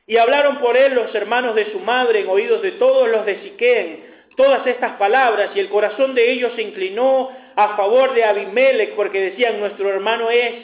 Y 0.07 0.17
hablaron 0.17 0.57
por 0.59 0.75
él 0.75 0.93
los 0.93 1.13
hermanos 1.15 1.55
de 1.55 1.71
su 1.71 1.79
madre 1.79 2.21
en 2.21 2.29
oídos 2.29 2.61
de 2.61 2.71
todos 2.73 3.09
los 3.09 3.25
de 3.25 3.39
Siquén 3.41 4.11
todas 4.35 4.65
estas 4.65 4.93
palabras, 4.93 5.51
y 5.55 5.59
el 5.59 5.69
corazón 5.69 6.15
de 6.15 6.31
ellos 6.31 6.53
se 6.55 6.61
inclinó 6.61 7.29
a 7.55 7.75
favor 7.75 8.13
de 8.13 8.23
Abimelech, 8.23 8.95
porque 8.95 9.21
decían, 9.21 9.59
nuestro 9.59 9.89
hermano 9.89 10.29
es. 10.29 10.55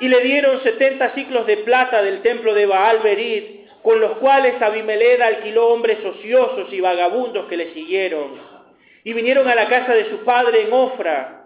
Y 0.00 0.08
le 0.08 0.20
dieron 0.20 0.62
setenta 0.62 1.14
ciclos 1.14 1.46
de 1.46 1.58
plata 1.58 2.02
del 2.02 2.22
templo 2.22 2.54
de 2.54 2.66
Baal 2.66 3.00
Berit, 3.00 3.64
con 3.82 4.00
los 4.00 4.18
cuales 4.18 4.60
Abimelech 4.60 5.20
alquiló 5.20 5.68
hombres 5.68 5.98
ociosos 6.04 6.72
y 6.72 6.80
vagabundos 6.80 7.46
que 7.46 7.56
le 7.56 7.72
siguieron. 7.74 8.40
Y 9.04 9.12
vinieron 9.12 9.46
a 9.48 9.54
la 9.54 9.68
casa 9.68 9.94
de 9.94 10.08
su 10.10 10.24
padre 10.24 10.62
en 10.62 10.72
Ofra, 10.72 11.43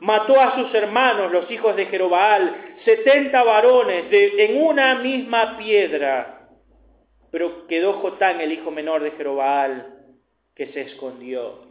mató 0.00 0.40
a 0.40 0.56
sus 0.56 0.74
hermanos, 0.74 1.32
los 1.32 1.50
hijos 1.50 1.76
de 1.76 1.86
Jerobaal, 1.86 2.74
setenta 2.84 3.42
varones 3.42 4.06
en 4.10 4.62
una 4.62 4.96
misma 4.96 5.56
piedra. 5.58 6.48
Pero 7.30 7.66
quedó 7.66 7.94
Jotán, 7.94 8.40
el 8.40 8.52
hijo 8.52 8.70
menor 8.70 9.02
de 9.02 9.10
Jerobaal, 9.12 9.94
que 10.54 10.68
se 10.72 10.82
escondió. 10.82 11.66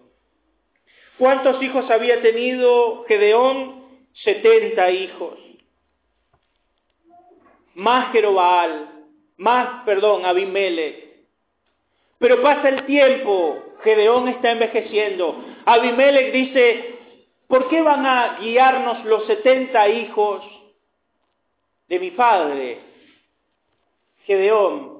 ¿Cuántos 1.17 1.61
hijos 1.63 1.89
había 1.89 2.21
tenido 2.21 3.03
Gedeón? 3.05 3.85
Setenta 4.13 4.89
hijos. 4.91 5.37
Más 7.75 8.11
Jerobaal, 8.11 8.89
más, 9.37 9.83
perdón, 9.85 10.25
Abimelech. 10.25 11.07
Pero 12.19 12.41
pasa 12.41 12.69
el 12.69 12.85
tiempo, 12.85 13.63
Gedeón 13.83 14.27
está 14.27 14.51
envejeciendo. 14.51 15.43
Abimelech 15.65 16.31
dice, 16.31 16.96
¿Por 17.47 17.69
qué 17.69 17.81
van 17.81 18.05
a 18.05 18.39
guiarnos 18.39 19.05
los 19.05 19.25
setenta 19.25 19.87
hijos 19.87 20.43
de 21.87 21.99
mi 21.99 22.11
padre, 22.11 22.79
Gedeón? 24.25 24.97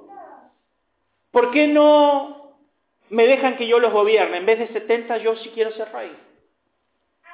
¿Por 1.32 1.52
qué 1.52 1.68
no 1.68 2.56
me 3.10 3.28
dejan 3.28 3.58
que 3.58 3.68
yo 3.68 3.80
los 3.80 3.92
gobierne? 3.92 4.38
En 4.38 4.46
vez 4.46 4.60
de 4.60 4.68
setenta 4.70 5.18
yo 5.18 5.36
sí 5.36 5.52
quiero 5.54 5.72
ser 5.72 5.92
rey. 5.92 6.16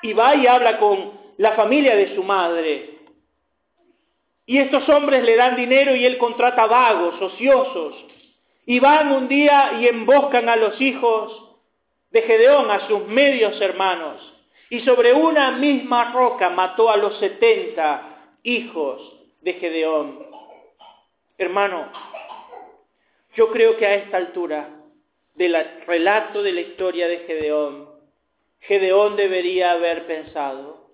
Y 0.02 0.14
va 0.14 0.36
y 0.36 0.48
habla 0.48 0.80
con 0.80 1.14
la 1.38 1.52
familia 1.52 1.96
de 1.96 2.16
su 2.16 2.24
madre. 2.24 2.98
Y 4.48 4.58
estos 4.58 4.90
hombres 4.90 5.24
le 5.24 5.36
dan 5.36 5.56
dinero 5.56 5.96
y 5.96 6.06
él 6.06 6.18
contrata 6.18 6.66
vagos, 6.66 7.22
ociosos. 7.22 7.96
Y 8.66 8.80
van 8.80 9.12
un 9.12 9.28
día 9.28 9.74
y 9.80 9.88
emboscan 9.88 10.50
a 10.50 10.56
los 10.56 10.82
hijos 10.82 11.56
de 12.10 12.24
Gedeón, 12.24 12.72
a 12.72 12.88
sus 12.88 13.06
medios 13.06 13.62
hermanos 13.62 14.33
y 14.74 14.80
sobre 14.80 15.14
una 15.14 15.52
misma 15.52 16.12
roca 16.14 16.50
mató 16.50 16.90
a 16.90 16.98
los 16.98 17.20
setenta 17.20 18.34
hijos 18.42 19.20
de 19.42 19.54
Gedeón. 19.54 20.26
Hermano, 21.38 21.92
yo 23.36 23.52
creo 23.52 23.78
que 23.78 23.86
a 23.86 23.94
esta 23.94 24.18
altura 24.18 24.72
del 25.36 25.56
relato 25.86 26.42
de 26.42 26.54
la 26.54 26.62
historia 26.62 27.08
de 27.08 27.20
Gedeón, 27.20 27.88
Gedeón 28.62 29.16
debería 29.16 29.74
haber 29.74 30.08
pensado, 30.08 30.90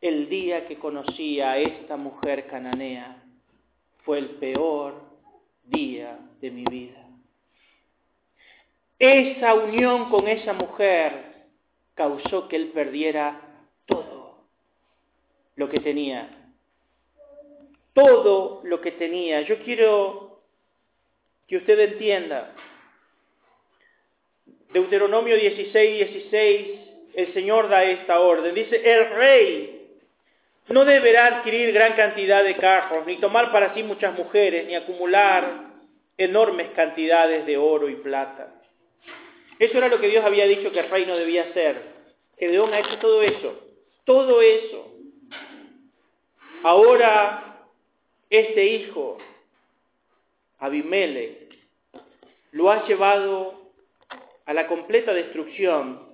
el 0.00 0.28
día 0.28 0.68
que 0.68 0.78
conocí 0.78 1.40
a 1.40 1.56
esta 1.56 1.96
mujer 1.96 2.46
cananea 2.46 3.24
fue 4.04 4.18
el 4.18 4.28
peor 4.36 5.02
día 5.64 6.16
de 6.40 6.50
mi 6.52 6.62
vida. 6.62 7.04
Esa 9.00 9.54
unión 9.54 10.10
con 10.10 10.28
esa 10.28 10.52
mujer 10.52 11.27
causó 11.98 12.48
que 12.48 12.56
él 12.56 12.68
perdiera 12.68 13.40
todo 13.84 14.44
lo 15.56 15.68
que 15.68 15.80
tenía. 15.80 16.30
Todo 17.92 18.60
lo 18.62 18.80
que 18.80 18.92
tenía. 18.92 19.42
Yo 19.42 19.58
quiero 19.64 20.40
que 21.48 21.56
usted 21.56 21.78
entienda. 21.80 22.54
Deuteronomio 24.72 25.36
16, 25.36 26.12
16, 26.12 26.80
el 27.14 27.34
Señor 27.34 27.68
da 27.68 27.82
esta 27.82 28.20
orden. 28.20 28.54
Dice, 28.54 28.76
el 28.76 29.10
rey 29.10 29.98
no 30.68 30.84
deberá 30.84 31.38
adquirir 31.38 31.72
gran 31.72 31.94
cantidad 31.94 32.44
de 32.44 32.56
carros, 32.56 33.04
ni 33.06 33.16
tomar 33.16 33.50
para 33.50 33.74
sí 33.74 33.82
muchas 33.82 34.16
mujeres, 34.16 34.66
ni 34.66 34.76
acumular 34.76 35.72
enormes 36.16 36.68
cantidades 36.76 37.44
de 37.46 37.56
oro 37.56 37.88
y 37.88 37.96
plata. 37.96 38.57
Eso 39.58 39.78
era 39.78 39.88
lo 39.88 40.00
que 40.00 40.08
Dios 40.08 40.24
había 40.24 40.46
dicho 40.46 40.70
que 40.70 40.80
el 40.80 40.90
rey 40.90 41.04
no 41.06 41.16
debía 41.16 41.44
hacer. 41.44 41.82
Gedeón 42.38 42.72
ha 42.72 42.80
hecho 42.80 42.98
todo 42.98 43.22
eso. 43.22 43.60
Todo 44.04 44.40
eso. 44.40 44.94
Ahora, 46.62 47.58
este 48.30 48.64
hijo, 48.66 49.18
Abimelech, 50.58 51.56
lo 52.52 52.70
ha 52.70 52.86
llevado 52.86 53.72
a 54.46 54.54
la 54.54 54.66
completa 54.66 55.12
destrucción. 55.12 56.08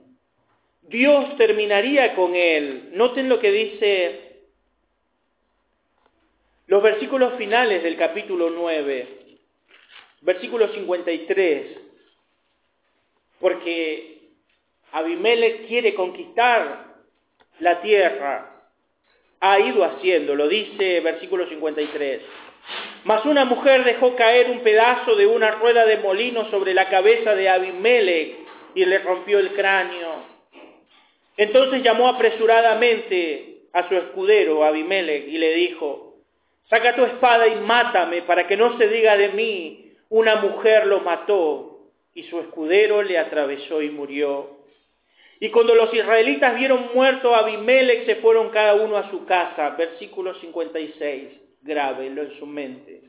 Dios 0.83 1.37
terminaría 1.37 2.15
con 2.15 2.35
él. 2.35 2.91
Noten 2.93 3.29
lo 3.29 3.41
que 3.41 3.53
dice 3.53 4.21
los 6.67 6.83
versículos 6.83 7.35
finales 7.35 7.83
del 7.83 7.97
capítulo 7.97 8.51
9, 8.51 9.39
versículo 10.23 10.69
53 10.69 11.84
porque 13.45 14.31
Abimelech 14.93 15.67
quiere 15.67 15.93
conquistar 15.93 16.95
la 17.59 17.83
tierra. 17.83 18.71
Ha 19.39 19.61
ido 19.61 19.85
haciéndolo, 19.85 20.49
dice 20.49 21.01
versículo 21.01 21.47
53. 21.47 22.23
Mas 23.05 23.23
una 23.27 23.45
mujer 23.45 23.85
dejó 23.85 24.17
caer 24.17 24.49
un 24.49 24.61
pedazo 24.61 25.15
de 25.15 25.27
una 25.27 25.51
rueda 25.51 25.85
de 25.85 25.99
molino 25.99 26.51
sobre 26.51 26.73
la 26.73 26.89
cabeza 26.89 27.35
de 27.35 27.51
Abimelech 27.51 28.35
y 28.77 28.87
le 28.87 28.99
rompió 29.01 29.39
el 29.41 29.53
cráneo. 29.53 30.25
Entonces 31.37 31.83
llamó 31.83 32.09
apresuradamente 32.09 33.67
a 33.75 33.87
su 33.87 33.95
escudero 33.95 34.65
Abimelech 34.65 35.29
y 35.29 35.37
le 35.37 35.53
dijo, 35.53 36.15
saca 36.71 36.97
tu 36.97 37.05
espada 37.05 37.47
y 37.47 37.57
mátame 37.57 38.23
para 38.23 38.47
que 38.47 38.57
no 38.57 38.79
se 38.79 38.89
diga 38.89 39.19
de 39.19 39.29
mí, 39.29 39.93
una 40.09 40.37
mujer 40.37 40.87
lo 40.87 41.01
mató 41.01 41.74
y 42.15 42.23
su 42.25 42.41
escudero 42.41 43.03
le 43.03 43.19
atravesó 43.19 43.83
y 43.83 43.91
murió. 43.91 44.59
Y 45.41 45.51
cuando 45.51 45.75
los 45.75 45.93
israelitas 45.93 46.55
vieron 46.55 46.91
muerto 46.95 47.35
a 47.35 47.41
Abimelech, 47.41 48.07
se 48.07 48.17
fueron 48.17 48.51
cada 48.51 48.75
uno 48.75 48.97
a 48.97 49.11
su 49.11 49.27
casa. 49.27 49.71
Versículo 49.71 50.35
56, 50.35 51.29
grábelo 51.63 52.23
en 52.23 52.39
su 52.39 52.47
mente. 52.47 53.03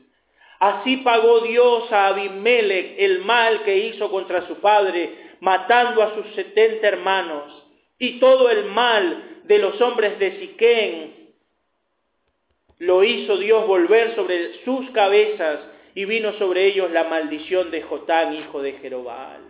Así 0.58 0.98
pagó 0.98 1.40
Dios 1.40 1.90
a 1.92 2.08
Abimelech 2.08 2.96
el 2.98 3.20
mal 3.20 3.62
que 3.62 3.76
hizo 3.76 4.10
contra 4.10 4.46
su 4.46 4.56
padre, 4.56 5.10
matando 5.40 6.02
a 6.02 6.14
sus 6.14 6.34
setenta 6.34 6.88
hermanos, 6.88 7.64
y 7.98 8.18
todo 8.18 8.50
el 8.50 8.64
mal 8.64 9.40
de 9.44 9.58
los 9.58 9.80
hombres 9.80 10.18
de 10.18 10.40
Siquén 10.40 11.26
lo 12.78 13.02
hizo 13.04 13.38
Dios 13.38 13.66
volver 13.66 14.14
sobre 14.14 14.62
sus 14.64 14.90
cabezas 14.90 15.60
y 15.96 16.04
vino 16.04 16.34
sobre 16.34 16.66
ellos 16.66 16.90
la 16.90 17.04
maldición 17.04 17.70
de 17.70 17.80
Jotán, 17.80 18.34
hijo 18.34 18.60
de 18.60 18.74
Jerobal. 18.74 19.40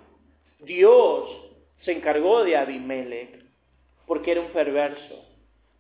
Dios 0.61 1.29
se 1.81 1.91
encargó 1.91 2.45
de 2.45 2.57
Abimelech, 2.57 3.43
porque 4.07 4.31
era 4.31 4.43
un 4.43 4.51
perverso, 4.51 5.25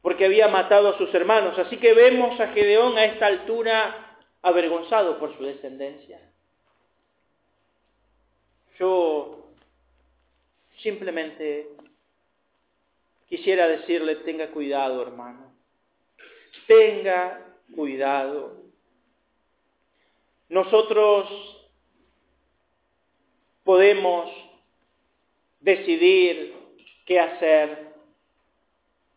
porque 0.02 0.24
había 0.24 0.48
matado 0.48 0.88
a 0.88 0.98
sus 0.98 1.14
hermanos. 1.14 1.56
Así 1.56 1.76
que 1.76 1.94
vemos 1.94 2.40
a 2.40 2.48
Gedeón 2.48 2.98
a 2.98 3.04
esta 3.04 3.26
altura 3.26 4.18
avergonzado 4.42 5.20
por 5.20 5.36
su 5.36 5.44
descendencia. 5.44 6.18
Yo 8.80 9.52
simplemente 10.78 11.68
quisiera 13.28 13.68
decirle, 13.68 14.16
tenga 14.16 14.48
cuidado, 14.48 15.00
hermano. 15.00 15.54
Tenga 16.66 17.54
cuidado 17.72 18.65
nosotros 20.48 21.28
podemos 23.64 24.30
decidir 25.60 26.54
qué 27.04 27.20
hacer, 27.20 27.86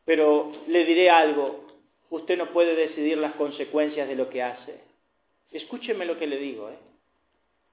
pero 0.05 0.51
le 0.67 0.86
diré 0.86 1.09
algo, 1.09 1.67
usted 2.09 2.38
no 2.38 2.51
puede 2.51 2.75
decidir 2.75 3.17
las 3.17 3.36
consecuencias 3.36 4.07
de 4.07 4.15
lo 4.15 4.30
que 4.30 4.41
hace. 4.41 4.80
Escúcheme 5.51 6.05
lo 6.05 6.17
que 6.17 6.27
le 6.27 6.38
digo. 6.38 6.69
¿eh? 6.69 6.77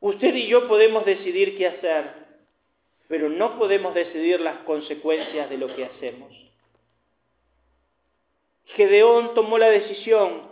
Usted 0.01 0.35
y 0.35 0.47
yo 0.47 0.69
podemos 0.69 1.05
decidir 1.05 1.57
qué 1.57 1.67
hacer, 1.67 2.27
pero 3.09 3.29
no 3.29 3.59
podemos 3.59 3.95
decidir 3.95 4.41
las 4.41 4.59
consecuencias 4.59 5.49
de 5.49 5.59
lo 5.59 5.75
que 5.75 5.85
hacemos. 5.85 6.33
Gedeón 8.75 9.35
tomó 9.35 9.57
la 9.59 9.71
decisión, 9.71 10.46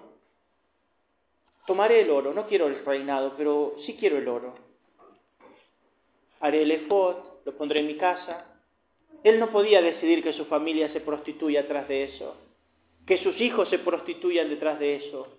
tomaré 1.67 2.03
el 2.03 2.11
oro, 2.11 2.35
no 2.35 2.47
quiero 2.47 2.67
el 2.67 2.85
reinado, 2.85 3.35
pero 3.37 3.77
sí 3.87 3.97
quiero 3.99 4.19
el 4.19 4.29
oro. 4.29 4.55
Haré 6.41 6.63
el 6.63 6.71
efod, 6.71 7.17
lo 7.45 7.57
pondré 7.57 7.81
en 7.81 7.87
mi 7.87 7.97
casa. 7.97 8.47
Él 9.23 9.41
no 9.41 9.51
podía 9.51 9.81
decidir 9.81 10.23
que 10.23 10.35
su 10.35 10.45
familia 10.47 10.93
se 10.93 11.01
prostituya 11.01 11.63
detrás 11.63 11.89
de 11.89 12.05
eso, 12.05 12.37
que 13.07 13.19
sus 13.19 13.41
hijos 13.41 13.69
se 13.71 13.79
prostituyan 13.79 14.49
detrás 14.49 14.79
de 14.79 14.97
eso, 14.97 15.39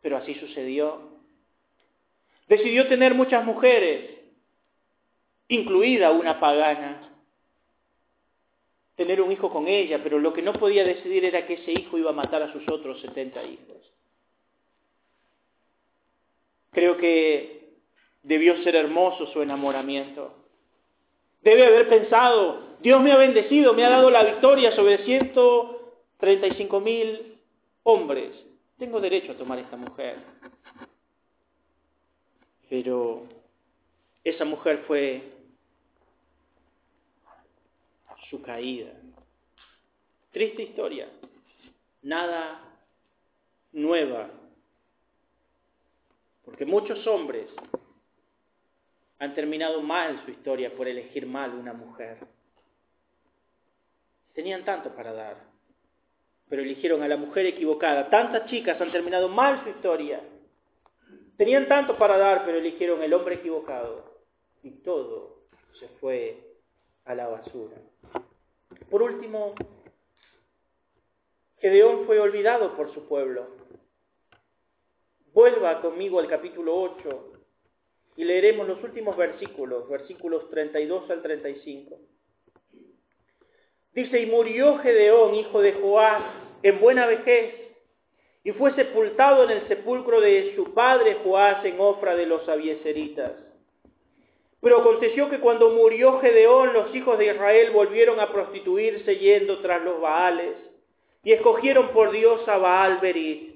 pero 0.00 0.16
así 0.16 0.34
sucedió. 0.34 1.14
Decidió 2.46 2.86
tener 2.88 3.14
muchas 3.14 3.44
mujeres, 3.44 4.10
incluida 5.48 6.12
una 6.12 6.38
pagana, 6.38 7.10
tener 8.94 9.20
un 9.20 9.32
hijo 9.32 9.50
con 9.50 9.66
ella, 9.66 10.00
pero 10.02 10.18
lo 10.20 10.32
que 10.32 10.42
no 10.42 10.52
podía 10.52 10.84
decidir 10.84 11.24
era 11.24 11.46
que 11.46 11.54
ese 11.54 11.72
hijo 11.72 11.98
iba 11.98 12.10
a 12.10 12.14
matar 12.14 12.42
a 12.42 12.52
sus 12.52 12.68
otros 12.68 13.00
70 13.00 13.42
hijos. 13.44 13.94
Creo 16.74 16.96
que 16.96 17.70
debió 18.22 18.62
ser 18.62 18.76
hermoso 18.76 19.26
su 19.28 19.40
enamoramiento. 19.40 20.34
Debe 21.42 21.66
haber 21.66 21.88
pensado, 21.88 22.78
Dios 22.80 23.00
me 23.02 23.12
ha 23.12 23.16
bendecido, 23.16 23.74
me 23.74 23.84
ha 23.84 23.90
dado 23.90 24.10
la 24.10 24.24
victoria 24.24 24.72
sobre 24.72 25.04
135 25.04 26.80
mil 26.80 27.38
hombres. 27.84 28.32
Tengo 28.78 29.00
derecho 29.00 29.32
a 29.32 29.36
tomar 29.36 29.58
esta 29.58 29.76
mujer. 29.76 30.16
Pero 32.68 33.24
esa 34.24 34.44
mujer 34.44 34.84
fue 34.86 35.22
su 38.30 38.42
caída. 38.42 38.90
Triste 40.32 40.62
historia, 40.62 41.08
nada 42.02 42.60
nueva, 43.72 44.30
porque 46.44 46.64
muchos 46.66 47.06
hombres 47.06 47.48
han 49.18 49.34
terminado 49.34 49.80
mal 49.80 50.22
su 50.24 50.30
historia 50.30 50.74
por 50.74 50.88
elegir 50.88 51.26
mal 51.26 51.54
una 51.54 51.72
mujer. 51.72 52.18
Tenían 54.34 54.64
tanto 54.64 54.94
para 54.94 55.12
dar, 55.12 55.36
pero 56.48 56.62
eligieron 56.62 57.02
a 57.02 57.08
la 57.08 57.16
mujer 57.16 57.46
equivocada. 57.46 58.10
Tantas 58.10 58.50
chicas 58.50 58.80
han 58.80 58.90
terminado 58.90 59.28
mal 59.28 59.62
su 59.62 59.70
historia. 59.70 60.20
Tenían 61.36 61.68
tanto 61.68 61.96
para 61.96 62.18
dar, 62.18 62.44
pero 62.44 62.58
eligieron 62.58 63.02
el 63.02 63.14
hombre 63.14 63.36
equivocado. 63.36 64.12
Y 64.62 64.70
todo 64.82 65.44
se 65.78 65.88
fue 66.00 66.54
a 67.04 67.14
la 67.14 67.28
basura. 67.28 67.76
Por 68.90 69.02
último, 69.02 69.54
Gedeón 71.58 72.06
fue 72.06 72.18
olvidado 72.18 72.76
por 72.76 72.92
su 72.92 73.06
pueblo. 73.08 73.63
Vuelva 75.34 75.80
conmigo 75.80 76.20
al 76.20 76.28
capítulo 76.28 76.80
8 76.80 77.32
y 78.16 78.22
leeremos 78.22 78.68
los 78.68 78.80
últimos 78.84 79.16
versículos, 79.16 79.88
versículos 79.88 80.48
32 80.48 81.10
al 81.10 81.22
35. 81.22 81.98
Dice, 83.92 84.20
y 84.20 84.26
murió 84.26 84.78
Gedeón, 84.78 85.34
hijo 85.34 85.60
de 85.60 85.72
Joás, 85.72 86.22
en 86.62 86.80
buena 86.80 87.06
vejez, 87.06 87.52
y 88.44 88.52
fue 88.52 88.74
sepultado 88.74 89.42
en 89.42 89.50
el 89.50 89.66
sepulcro 89.66 90.20
de 90.20 90.54
su 90.54 90.72
padre 90.72 91.18
Joás 91.24 91.64
en 91.64 91.80
Ofra 91.80 92.14
de 92.14 92.26
los 92.26 92.48
Abieseritas. 92.48 93.32
Pero 94.60 94.78
aconteció 94.78 95.30
que 95.30 95.40
cuando 95.40 95.70
murió 95.70 96.20
Gedeón, 96.20 96.72
los 96.72 96.94
hijos 96.94 97.18
de 97.18 97.26
Israel 97.26 97.72
volvieron 97.72 98.20
a 98.20 98.32
prostituirse 98.32 99.16
yendo 99.16 99.58
tras 99.58 99.82
los 99.82 100.00
Baales, 100.00 100.54
y 101.24 101.32
escogieron 101.32 101.88
por 101.88 102.12
Dios 102.12 102.46
a 102.46 102.56
Baal 102.56 103.00
Berit. 103.00 103.53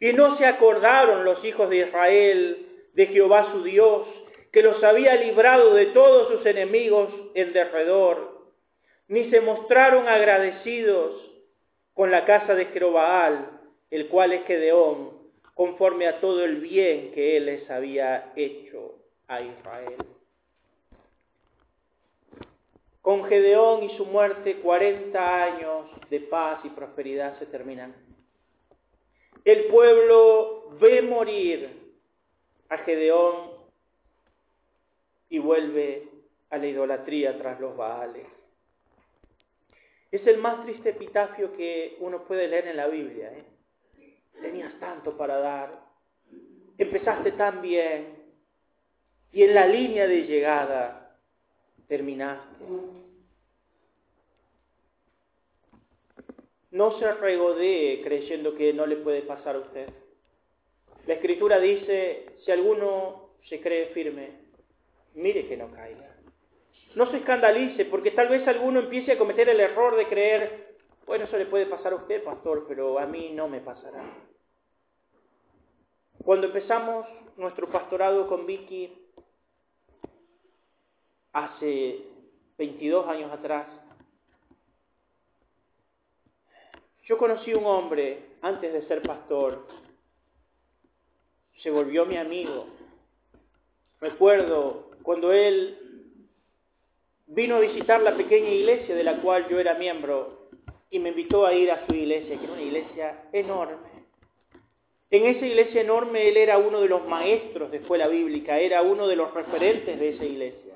Y 0.00 0.12
no 0.12 0.38
se 0.38 0.46
acordaron 0.46 1.24
los 1.24 1.44
hijos 1.44 1.68
de 1.70 1.78
Israel 1.78 2.66
de 2.94 3.06
Jehová 3.06 3.52
su 3.52 3.62
Dios, 3.62 4.06
que 4.52 4.62
los 4.62 4.82
había 4.82 5.14
librado 5.16 5.74
de 5.74 5.86
todos 5.86 6.28
sus 6.32 6.46
enemigos 6.46 7.10
en 7.34 7.52
derredor, 7.52 8.48
ni 9.08 9.30
se 9.30 9.40
mostraron 9.40 10.08
agradecidos 10.08 11.22
con 11.94 12.10
la 12.10 12.24
casa 12.24 12.54
de 12.54 12.66
Jerobaal, 12.66 13.50
el 13.90 14.08
cual 14.08 14.32
es 14.32 14.44
Gedeón, 14.46 15.18
conforme 15.54 16.06
a 16.06 16.20
todo 16.20 16.44
el 16.44 16.56
bien 16.56 17.12
que 17.12 17.36
él 17.36 17.46
les 17.46 17.68
había 17.70 18.32
hecho 18.36 18.94
a 19.26 19.40
Israel. 19.40 19.96
Con 23.02 23.24
Gedeón 23.24 23.84
y 23.84 23.96
su 23.96 24.04
muerte, 24.04 24.56
40 24.56 25.44
años 25.44 25.86
de 26.10 26.20
paz 26.20 26.60
y 26.64 26.68
prosperidad 26.70 27.38
se 27.38 27.46
terminan. 27.46 28.07
El 29.48 29.64
pueblo 29.68 30.76
ve 30.78 31.00
morir 31.00 31.70
a 32.68 32.76
Gedeón 32.76 33.52
y 35.30 35.38
vuelve 35.38 36.06
a 36.50 36.58
la 36.58 36.66
idolatría 36.66 37.38
tras 37.38 37.58
los 37.58 37.74
Baales. 37.74 38.26
Es 40.12 40.26
el 40.26 40.36
más 40.36 40.62
triste 40.66 40.90
epitafio 40.90 41.56
que 41.56 41.96
uno 42.00 42.24
puede 42.24 42.46
leer 42.46 42.66
en 42.66 42.76
la 42.76 42.88
Biblia. 42.88 43.32
¿eh? 43.32 43.44
Tenías 44.38 44.78
tanto 44.80 45.16
para 45.16 45.38
dar, 45.38 45.80
empezaste 46.76 47.32
tan 47.32 47.62
bien 47.62 48.18
y 49.32 49.44
en 49.44 49.54
la 49.54 49.66
línea 49.66 50.06
de 50.06 50.26
llegada 50.26 51.16
terminaste. 51.86 52.66
No 56.70 56.98
se 56.98 57.12
regodee 57.14 58.02
creyendo 58.02 58.54
que 58.54 58.72
no 58.72 58.86
le 58.86 58.96
puede 58.96 59.22
pasar 59.22 59.56
a 59.56 59.60
usted. 59.60 59.88
La 61.06 61.14
escritura 61.14 61.58
dice, 61.58 62.26
si 62.44 62.50
alguno 62.50 63.30
se 63.48 63.60
cree 63.60 63.86
firme, 63.86 64.30
mire 65.14 65.48
que 65.48 65.56
no 65.56 65.70
caiga. 65.70 66.16
No 66.94 67.10
se 67.10 67.18
escandalice, 67.18 67.86
porque 67.86 68.10
tal 68.10 68.28
vez 68.28 68.46
alguno 68.46 68.80
empiece 68.80 69.12
a 69.12 69.18
cometer 69.18 69.48
el 69.48 69.60
error 69.60 69.96
de 69.96 70.06
creer, 70.06 70.76
bueno, 71.06 71.24
eso 71.24 71.38
le 71.38 71.46
puede 71.46 71.66
pasar 71.66 71.92
a 71.94 71.96
usted, 71.96 72.22
pastor, 72.22 72.66
pero 72.68 72.98
a 72.98 73.06
mí 73.06 73.30
no 73.32 73.48
me 73.48 73.60
pasará. 73.60 74.04
Cuando 76.22 76.48
empezamos 76.48 77.06
nuestro 77.38 77.70
pastorado 77.70 78.28
con 78.28 78.44
Vicky, 78.44 78.92
hace 81.32 82.04
22 82.58 83.08
años 83.08 83.32
atrás, 83.32 83.66
yo 87.08 87.16
conocí 87.16 87.54
un 87.54 87.64
hombre 87.64 88.18
antes 88.42 88.70
de 88.72 88.86
ser 88.86 89.00
pastor 89.02 89.66
se 91.62 91.70
volvió 91.70 92.06
mi 92.06 92.16
amigo. 92.16 92.66
Recuerdo 94.00 94.90
cuando 95.02 95.32
él 95.32 95.76
vino 97.26 97.56
a 97.56 97.60
visitar 97.60 98.00
la 98.00 98.16
pequeña 98.16 98.50
iglesia 98.50 98.94
de 98.94 99.02
la 99.02 99.20
cual 99.20 99.48
yo 99.48 99.58
era 99.58 99.74
miembro 99.74 100.50
y 100.90 100.98
me 100.98 101.08
invitó 101.08 101.46
a 101.46 101.54
ir 101.54 101.72
a 101.72 101.86
su 101.86 101.94
iglesia, 101.94 102.38
que 102.38 102.44
era 102.44 102.52
una 102.52 102.62
iglesia 102.62 103.24
enorme. 103.32 103.88
En 105.10 105.24
esa 105.24 105.46
iglesia 105.46 105.80
enorme 105.80 106.28
él 106.28 106.36
era 106.36 106.58
uno 106.58 106.80
de 106.80 106.88
los 106.88 107.06
maestros 107.08 107.70
de 107.70 107.78
escuela 107.78 108.06
bíblica, 108.06 108.58
era 108.58 108.82
uno 108.82 109.08
de 109.08 109.16
los 109.16 109.32
referentes 109.32 109.98
de 109.98 110.10
esa 110.10 110.24
iglesia. 110.24 110.74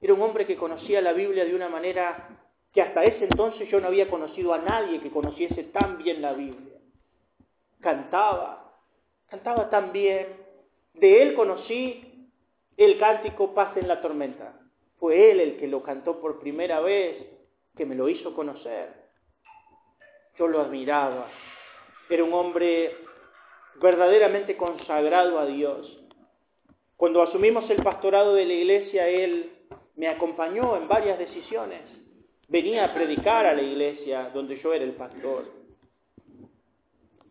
Era 0.00 0.14
un 0.14 0.22
hombre 0.22 0.46
que 0.46 0.56
conocía 0.56 1.00
la 1.02 1.12
Biblia 1.12 1.44
de 1.44 1.54
una 1.54 1.68
manera 1.68 2.47
que 2.78 2.82
hasta 2.82 3.02
ese 3.02 3.24
entonces 3.24 3.68
yo 3.70 3.80
no 3.80 3.88
había 3.88 4.08
conocido 4.08 4.54
a 4.54 4.58
nadie 4.58 5.00
que 5.00 5.10
conociese 5.10 5.64
tan 5.64 5.98
bien 5.98 6.22
la 6.22 6.32
Biblia. 6.32 6.78
Cantaba, 7.80 8.72
Cantaba 9.26 9.68
tan 9.68 9.90
bien. 9.90 10.28
De 10.94 11.22
él 11.22 11.34
conocí 11.34 12.30
el 12.76 12.96
cántico 13.00 13.52
Paz 13.52 13.76
en 13.78 13.88
la 13.88 14.00
tormenta. 14.00 14.60
Fue 15.00 15.32
él 15.32 15.40
el 15.40 15.56
que 15.56 15.66
lo 15.66 15.82
cantó 15.82 16.20
por 16.20 16.38
primera 16.38 16.78
vez, 16.78 17.26
que 17.76 17.84
me 17.84 17.96
lo 17.96 18.08
hizo 18.08 18.32
conocer. 18.32 18.94
Yo 20.38 20.46
lo 20.46 20.60
admiraba. 20.60 21.26
Era 22.08 22.22
un 22.22 22.32
hombre 22.32 22.96
verdaderamente 23.82 24.56
consagrado 24.56 25.40
a 25.40 25.46
Dios. 25.46 25.98
Cuando 26.96 27.22
asumimos 27.22 27.68
el 27.70 27.82
pastorado 27.82 28.34
de 28.34 28.44
la 28.44 28.52
iglesia, 28.52 29.08
él 29.08 29.50
me 29.96 30.06
acompañó 30.06 30.76
en 30.76 30.86
varias 30.86 31.18
decisiones. 31.18 31.98
Venía 32.48 32.86
a 32.86 32.94
predicar 32.94 33.46
a 33.46 33.54
la 33.54 33.62
iglesia 33.62 34.30
donde 34.30 34.60
yo 34.60 34.72
era 34.72 34.84
el 34.84 34.94
pastor. 34.94 35.44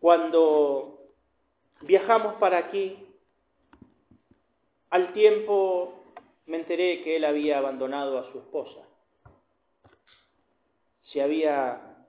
Cuando 0.00 0.98
Viajamos 1.82 2.34
para 2.34 2.58
aquí. 2.58 3.04
Al 4.90 5.12
tiempo 5.12 6.02
me 6.46 6.56
enteré 6.56 7.02
que 7.02 7.16
él 7.16 7.24
había 7.24 7.58
abandonado 7.58 8.18
a 8.18 8.32
su 8.32 8.38
esposa. 8.38 8.80
Se 11.04 11.22
había 11.22 12.06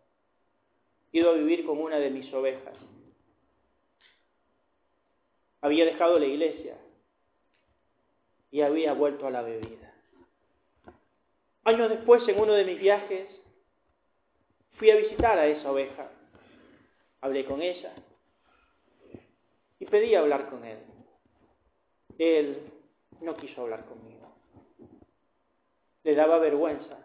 ido 1.12 1.32
a 1.32 1.34
vivir 1.34 1.66
con 1.66 1.80
una 1.80 1.98
de 1.98 2.10
mis 2.10 2.34
ovejas. 2.34 2.76
Había 5.62 5.86
dejado 5.86 6.20
la 6.20 6.26
iglesia 6.26 6.78
y 8.52 8.62
había 8.62 8.94
vuelto 8.94 9.28
a 9.28 9.32
la 9.32 9.42
bebida. 9.42 9.79
Años 11.70 11.90
después, 11.92 12.28
en 12.28 12.40
uno 12.40 12.54
de 12.54 12.66
mis 12.66 12.80
viajes, 12.80 13.28
fui 14.80 14.90
a 14.90 14.96
visitar 14.96 15.38
a 15.38 15.46
esa 15.46 15.72
oveja. 15.72 16.10
Hablé 17.22 17.46
con 17.46 17.62
ella 17.62 17.94
y 19.78 19.86
pedí 19.86 20.16
hablar 20.16 20.50
con 20.50 20.66
él. 20.66 20.80
Él 22.18 22.72
no 23.22 23.38
quiso 23.38 23.62
hablar 23.62 23.86
conmigo. 23.86 24.34
Le 26.04 26.16
daba 26.16 26.40
vergüenza 26.40 26.98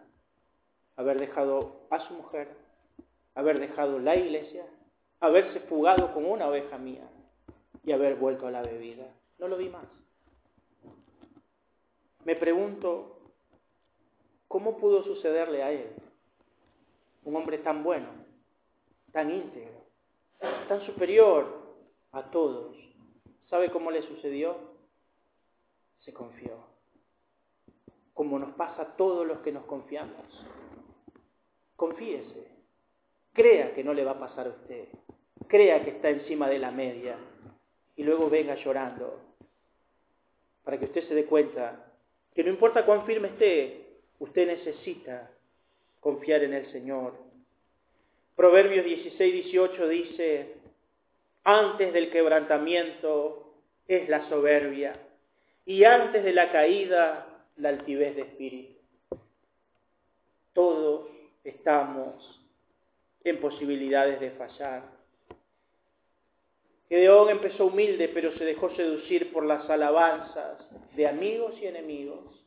haber 0.95 1.19
dejado 1.19 1.85
a 1.91 1.99
su 2.07 2.15
mujer, 2.15 2.47
haber 3.35 3.59
dejado 3.59 3.99
la 3.99 4.15
iglesia, 4.15 4.65
haberse 5.19 5.59
fugado 5.59 6.11
con 6.11 6.25
una 6.25 6.47
oveja 6.47 6.79
mía 6.79 7.07
y 7.83 7.91
haber 7.91 8.15
vuelto 8.15 8.47
a 8.47 8.51
la 8.51 8.63
bebida. 8.63 9.05
No 9.37 9.47
lo 9.47 9.57
vi 9.57 9.69
más. 9.69 9.85
Me 12.23 12.35
pregunto, 12.35 13.14
¿cómo 14.47 14.77
pudo 14.77 15.03
sucederle 15.03 15.63
a 15.63 15.71
él? 15.71 15.89
Un 17.23 17.35
hombre 17.35 17.57
tan 17.59 17.83
bueno, 17.83 18.07
tan 19.11 19.31
íntegro, 19.31 19.83
tan 20.67 20.85
superior 20.85 21.65
a 22.11 22.23
todos. 22.31 22.75
¿Sabe 23.49 23.71
cómo 23.71 23.91
le 23.91 24.01
sucedió? 24.03 24.57
Se 25.99 26.13
confió. 26.13 26.57
Como 28.13 28.39
nos 28.39 28.53
pasa 28.55 28.81
a 28.81 28.95
todos 28.95 29.25
los 29.25 29.39
que 29.39 29.51
nos 29.51 29.65
confiamos. 29.65 30.25
Confíese. 31.75 32.47
Crea 33.33 33.73
que 33.73 33.83
no 33.83 33.93
le 33.93 34.05
va 34.05 34.11
a 34.11 34.19
pasar 34.19 34.47
a 34.47 34.51
usted. 34.51 34.87
Crea 35.47 35.83
que 35.83 35.91
está 35.91 36.09
encima 36.09 36.47
de 36.47 36.59
la 36.59 36.71
media. 36.71 37.17
Y 37.95 38.03
luego 38.03 38.29
venga 38.29 38.55
llorando. 38.55 39.19
Para 40.63 40.79
que 40.79 40.85
usted 40.85 41.07
se 41.07 41.15
dé 41.15 41.25
cuenta 41.25 41.91
que 42.33 42.43
no 42.43 42.49
importa 42.49 42.85
cuán 42.85 43.05
firme 43.05 43.29
esté, 43.29 43.84
usted 44.19 44.47
necesita 44.47 45.31
confiar 45.99 46.43
en 46.43 46.53
el 46.53 46.71
Señor. 46.71 47.13
Proverbios 48.35 48.85
16, 48.85 49.43
18 49.45 49.87
dice, 49.87 50.55
antes 51.43 51.93
del 51.93 52.09
quebrantamiento 52.11 53.53
es 53.87 54.09
la 54.09 54.27
soberbia 54.29 54.99
y 55.65 55.83
antes 55.83 56.23
de 56.23 56.33
la 56.33 56.51
caída 56.51 57.27
la 57.57 57.69
altivez 57.69 58.15
de 58.15 58.21
espíritu. 58.23 58.75
Todos 60.53 61.09
estamos 61.43 62.41
en 63.23 63.39
posibilidades 63.39 64.19
de 64.19 64.31
fallar. 64.31 64.83
Gedeón 66.89 67.29
empezó 67.29 67.65
humilde, 67.65 68.09
pero 68.09 68.31
se 68.37 68.45
dejó 68.45 68.69
seducir 68.75 69.33
por 69.33 69.45
las 69.45 69.69
alabanzas 69.69 70.59
de 70.95 71.07
amigos 71.07 71.55
y 71.61 71.65
enemigos. 71.65 72.44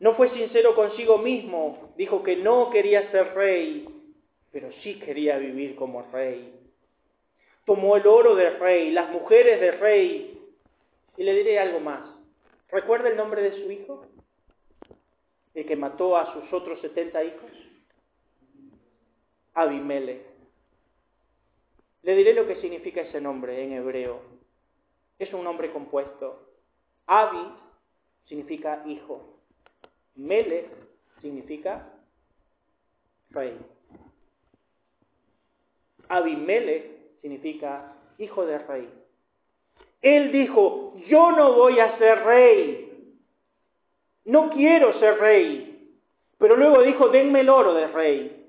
No 0.00 0.14
fue 0.14 0.30
sincero 0.30 0.74
consigo 0.74 1.18
mismo, 1.18 1.92
dijo 1.96 2.22
que 2.22 2.36
no 2.36 2.70
quería 2.70 3.10
ser 3.10 3.34
rey, 3.34 3.86
pero 4.50 4.72
sí 4.82 4.98
quería 4.98 5.36
vivir 5.36 5.76
como 5.76 6.02
rey. 6.10 6.54
Tomó 7.66 7.96
el 7.96 8.06
oro 8.06 8.34
del 8.34 8.58
rey, 8.58 8.90
las 8.90 9.10
mujeres 9.10 9.60
del 9.60 9.78
rey, 9.78 10.40
y 11.18 11.22
le 11.22 11.34
diré 11.34 11.58
algo 11.58 11.80
más. 11.80 12.00
¿Recuerda 12.70 13.10
el 13.10 13.16
nombre 13.16 13.42
de 13.42 13.62
su 13.62 13.70
hijo? 13.70 14.06
El 15.52 15.66
que 15.66 15.76
mató 15.76 16.16
a 16.16 16.32
sus 16.32 16.50
otros 16.50 16.80
setenta 16.80 17.22
hijos. 17.22 17.50
Abimelech. 19.52 20.24
Le 22.02 22.14
diré 22.14 22.32
lo 22.32 22.46
que 22.46 22.56
significa 22.56 23.02
ese 23.02 23.20
nombre 23.20 23.62
en 23.62 23.74
hebreo. 23.74 24.22
Es 25.18 25.30
un 25.34 25.44
nombre 25.44 25.70
compuesto. 25.72 26.48
Abi 27.06 27.52
significa 28.24 28.82
hijo. 28.86 29.39
Melech 30.16 30.66
significa 31.20 31.86
rey. 33.30 33.56
Abimelech 36.08 37.20
significa 37.22 37.94
hijo 38.18 38.44
de 38.44 38.58
rey. 38.58 38.88
Él 40.02 40.32
dijo, 40.32 40.94
yo 41.06 41.32
no 41.32 41.52
voy 41.52 41.78
a 41.78 41.96
ser 41.98 42.24
rey. 42.24 43.16
No 44.24 44.50
quiero 44.50 44.98
ser 44.98 45.18
rey. 45.18 45.94
Pero 46.38 46.56
luego 46.56 46.82
dijo, 46.82 47.08
denme 47.08 47.40
el 47.40 47.48
oro 47.48 47.74
de 47.74 47.86
rey. 47.88 48.46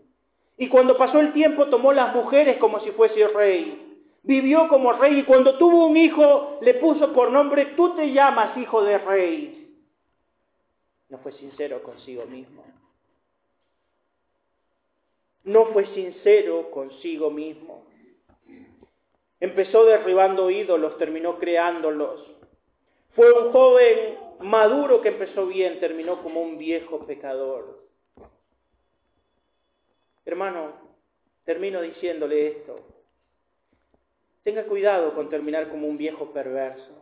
Y 0.58 0.70
cuando 0.70 0.98
pasó 0.98 1.20
el 1.20 1.34
tiempo 1.34 1.68
tomó 1.68 1.92
las 1.94 2.16
mujeres 2.16 2.58
como 2.58 2.80
si 2.80 2.92
fuese 2.92 3.28
rey. 3.28 4.00
Vivió 4.24 4.68
como 4.68 4.94
rey 4.94 5.20
y 5.20 5.24
cuando 5.24 5.58
tuvo 5.58 5.88
un 5.88 5.98
hijo 5.98 6.60
le 6.62 6.76
puso 6.76 7.14
por 7.14 7.32
nombre, 7.32 7.74
tú 7.76 7.96
te 7.96 8.12
llamas 8.12 8.56
hijo 8.58 8.84
de 8.84 8.98
rey. 9.00 9.61
No 11.12 11.18
fue 11.18 11.34
sincero 11.34 11.84
consigo 11.84 12.26
mismo. 12.26 12.64
No 15.44 15.66
fue 15.74 15.86
sincero 15.94 16.72
consigo 16.72 17.30
mismo. 17.30 17.86
Empezó 19.42 19.84
derribando 19.84 20.50
ídolos, 20.50 20.98
terminó 20.98 21.38
creándolos. 21.38 22.26
Fue 23.14 23.30
un 23.30 23.52
joven 23.52 24.20
maduro 24.40 25.02
que 25.02 25.10
empezó 25.10 25.48
bien, 25.48 25.82
terminó 25.82 26.24
como 26.24 26.42
un 26.42 26.58
viejo 26.58 27.06
pecador. 27.06 27.82
Hermano, 30.24 30.74
termino 31.44 31.82
diciéndole 31.82 32.48
esto. 32.48 32.80
Tenga 34.44 34.64
cuidado 34.64 35.14
con 35.14 35.30
terminar 35.30 35.70
como 35.70 35.88
un 35.88 35.98
viejo 35.98 36.32
perverso. 36.32 37.01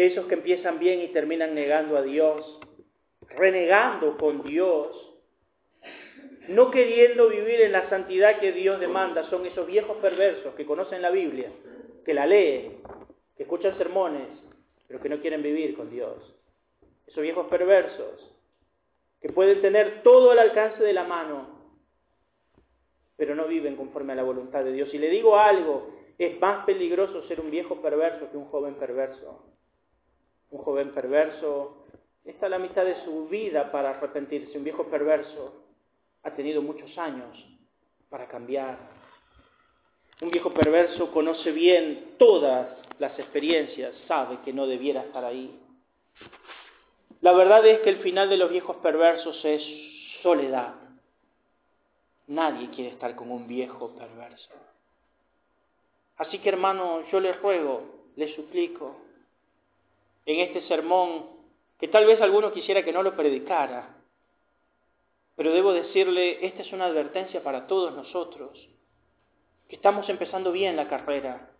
De 0.00 0.06
esos 0.06 0.24
que 0.28 0.34
empiezan 0.34 0.78
bien 0.78 1.02
y 1.02 1.08
terminan 1.08 1.54
negando 1.54 1.98
a 1.98 2.00
Dios, 2.00 2.58
renegando 3.36 4.16
con 4.16 4.42
Dios, 4.42 4.96
no 6.48 6.70
queriendo 6.70 7.28
vivir 7.28 7.60
en 7.60 7.72
la 7.72 7.86
santidad 7.90 8.40
que 8.40 8.52
Dios 8.52 8.80
demanda. 8.80 9.28
Son 9.28 9.44
esos 9.44 9.66
viejos 9.66 9.98
perversos 9.98 10.54
que 10.54 10.64
conocen 10.64 11.02
la 11.02 11.10
Biblia, 11.10 11.52
que 12.02 12.14
la 12.14 12.24
leen, 12.24 12.80
que 13.36 13.42
escuchan 13.42 13.76
sermones, 13.76 14.26
pero 14.88 15.02
que 15.02 15.10
no 15.10 15.20
quieren 15.20 15.42
vivir 15.42 15.76
con 15.76 15.90
Dios. 15.90 16.16
Esos 17.06 17.22
viejos 17.22 17.48
perversos 17.48 18.26
que 19.20 19.28
pueden 19.28 19.60
tener 19.60 20.02
todo 20.02 20.30
al 20.30 20.38
alcance 20.38 20.82
de 20.82 20.94
la 20.94 21.04
mano, 21.04 21.46
pero 23.18 23.34
no 23.34 23.46
viven 23.46 23.76
conforme 23.76 24.14
a 24.14 24.16
la 24.16 24.22
voluntad 24.22 24.64
de 24.64 24.72
Dios. 24.72 24.94
Y 24.94 24.98
le 24.98 25.10
digo 25.10 25.36
algo, 25.36 25.94
es 26.16 26.40
más 26.40 26.64
peligroso 26.64 27.28
ser 27.28 27.38
un 27.38 27.50
viejo 27.50 27.82
perverso 27.82 28.30
que 28.30 28.38
un 28.38 28.46
joven 28.46 28.76
perverso. 28.76 29.44
Un 30.50 30.58
joven 30.62 30.92
perverso 30.92 31.86
está 32.24 32.48
la 32.48 32.58
mitad 32.58 32.84
de 32.84 33.04
su 33.04 33.28
vida 33.28 33.70
para 33.70 33.90
arrepentirse. 33.90 34.58
Un 34.58 34.64
viejo 34.64 34.84
perverso 34.84 35.64
ha 36.22 36.30
tenido 36.32 36.62
muchos 36.62 36.96
años 36.98 37.36
para 38.08 38.26
cambiar. 38.26 38.78
Un 40.20 40.30
viejo 40.30 40.52
perverso 40.52 41.10
conoce 41.12 41.52
bien 41.52 42.14
todas 42.18 42.76
las 42.98 43.18
experiencias, 43.18 43.94
sabe 44.06 44.40
que 44.44 44.52
no 44.52 44.66
debiera 44.66 45.02
estar 45.02 45.24
ahí. 45.24 45.58
La 47.22 47.32
verdad 47.32 47.66
es 47.66 47.80
que 47.80 47.90
el 47.90 47.98
final 47.98 48.28
de 48.28 48.36
los 48.36 48.50
viejos 48.50 48.76
perversos 48.76 49.42
es 49.44 49.62
soledad. 50.22 50.74
Nadie 52.26 52.70
quiere 52.70 52.90
estar 52.90 53.14
con 53.16 53.30
un 53.30 53.46
viejo 53.46 53.90
perverso. 53.96 54.50
Así 56.16 56.38
que 56.38 56.50
hermano, 56.50 57.02
yo 57.10 57.20
le 57.20 57.32
ruego, 57.32 57.82
le 58.16 58.34
suplico, 58.34 58.96
en 60.26 60.40
este 60.40 60.62
sermón, 60.68 61.26
que 61.78 61.88
tal 61.88 62.06
vez 62.06 62.20
alguno 62.20 62.52
quisiera 62.52 62.84
que 62.84 62.92
no 62.92 63.02
lo 63.02 63.16
predicara, 63.16 63.96
pero 65.36 65.52
debo 65.52 65.72
decirle, 65.72 66.44
esta 66.46 66.62
es 66.62 66.72
una 66.72 66.86
advertencia 66.86 67.42
para 67.42 67.66
todos 67.66 67.94
nosotros, 67.94 68.68
que 69.68 69.76
estamos 69.76 70.08
empezando 70.08 70.52
bien 70.52 70.76
la 70.76 70.88
carrera, 70.88 71.50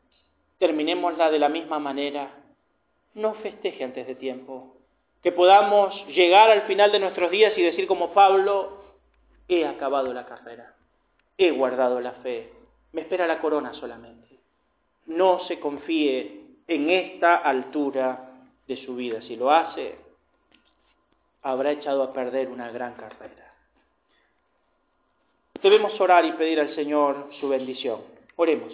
terminémosla 0.58 1.30
de 1.30 1.38
la 1.38 1.48
misma 1.48 1.78
manera, 1.78 2.34
no 3.14 3.34
festeje 3.34 3.82
antes 3.82 4.06
de 4.06 4.14
tiempo, 4.14 4.76
que 5.22 5.32
podamos 5.32 5.94
llegar 6.08 6.50
al 6.50 6.62
final 6.62 6.92
de 6.92 7.00
nuestros 7.00 7.30
días 7.30 7.56
y 7.56 7.62
decir 7.62 7.86
como 7.86 8.12
Pablo, 8.12 8.84
he 9.48 9.66
acabado 9.66 10.12
la 10.12 10.26
carrera, 10.26 10.74
he 11.38 11.50
guardado 11.50 12.00
la 12.00 12.12
fe, 12.12 12.52
me 12.92 13.02
espera 13.02 13.26
la 13.26 13.40
corona 13.40 13.72
solamente. 13.74 14.38
No 15.06 15.40
se 15.46 15.58
confíe 15.58 16.40
en 16.66 16.90
esta 16.90 17.36
altura 17.36 18.29
de 18.70 18.76
su 18.86 18.94
vida. 18.94 19.20
Si 19.22 19.34
lo 19.34 19.50
hace, 19.50 19.96
habrá 21.42 21.72
echado 21.72 22.04
a 22.04 22.12
perder 22.12 22.48
una 22.48 22.70
gran 22.70 22.94
carrera. 22.94 23.52
Debemos 25.60 26.00
orar 26.00 26.24
y 26.24 26.32
pedir 26.32 26.60
al 26.60 26.74
Señor 26.76 27.30
su 27.40 27.48
bendición. 27.48 28.00
Oremos. 28.36 28.72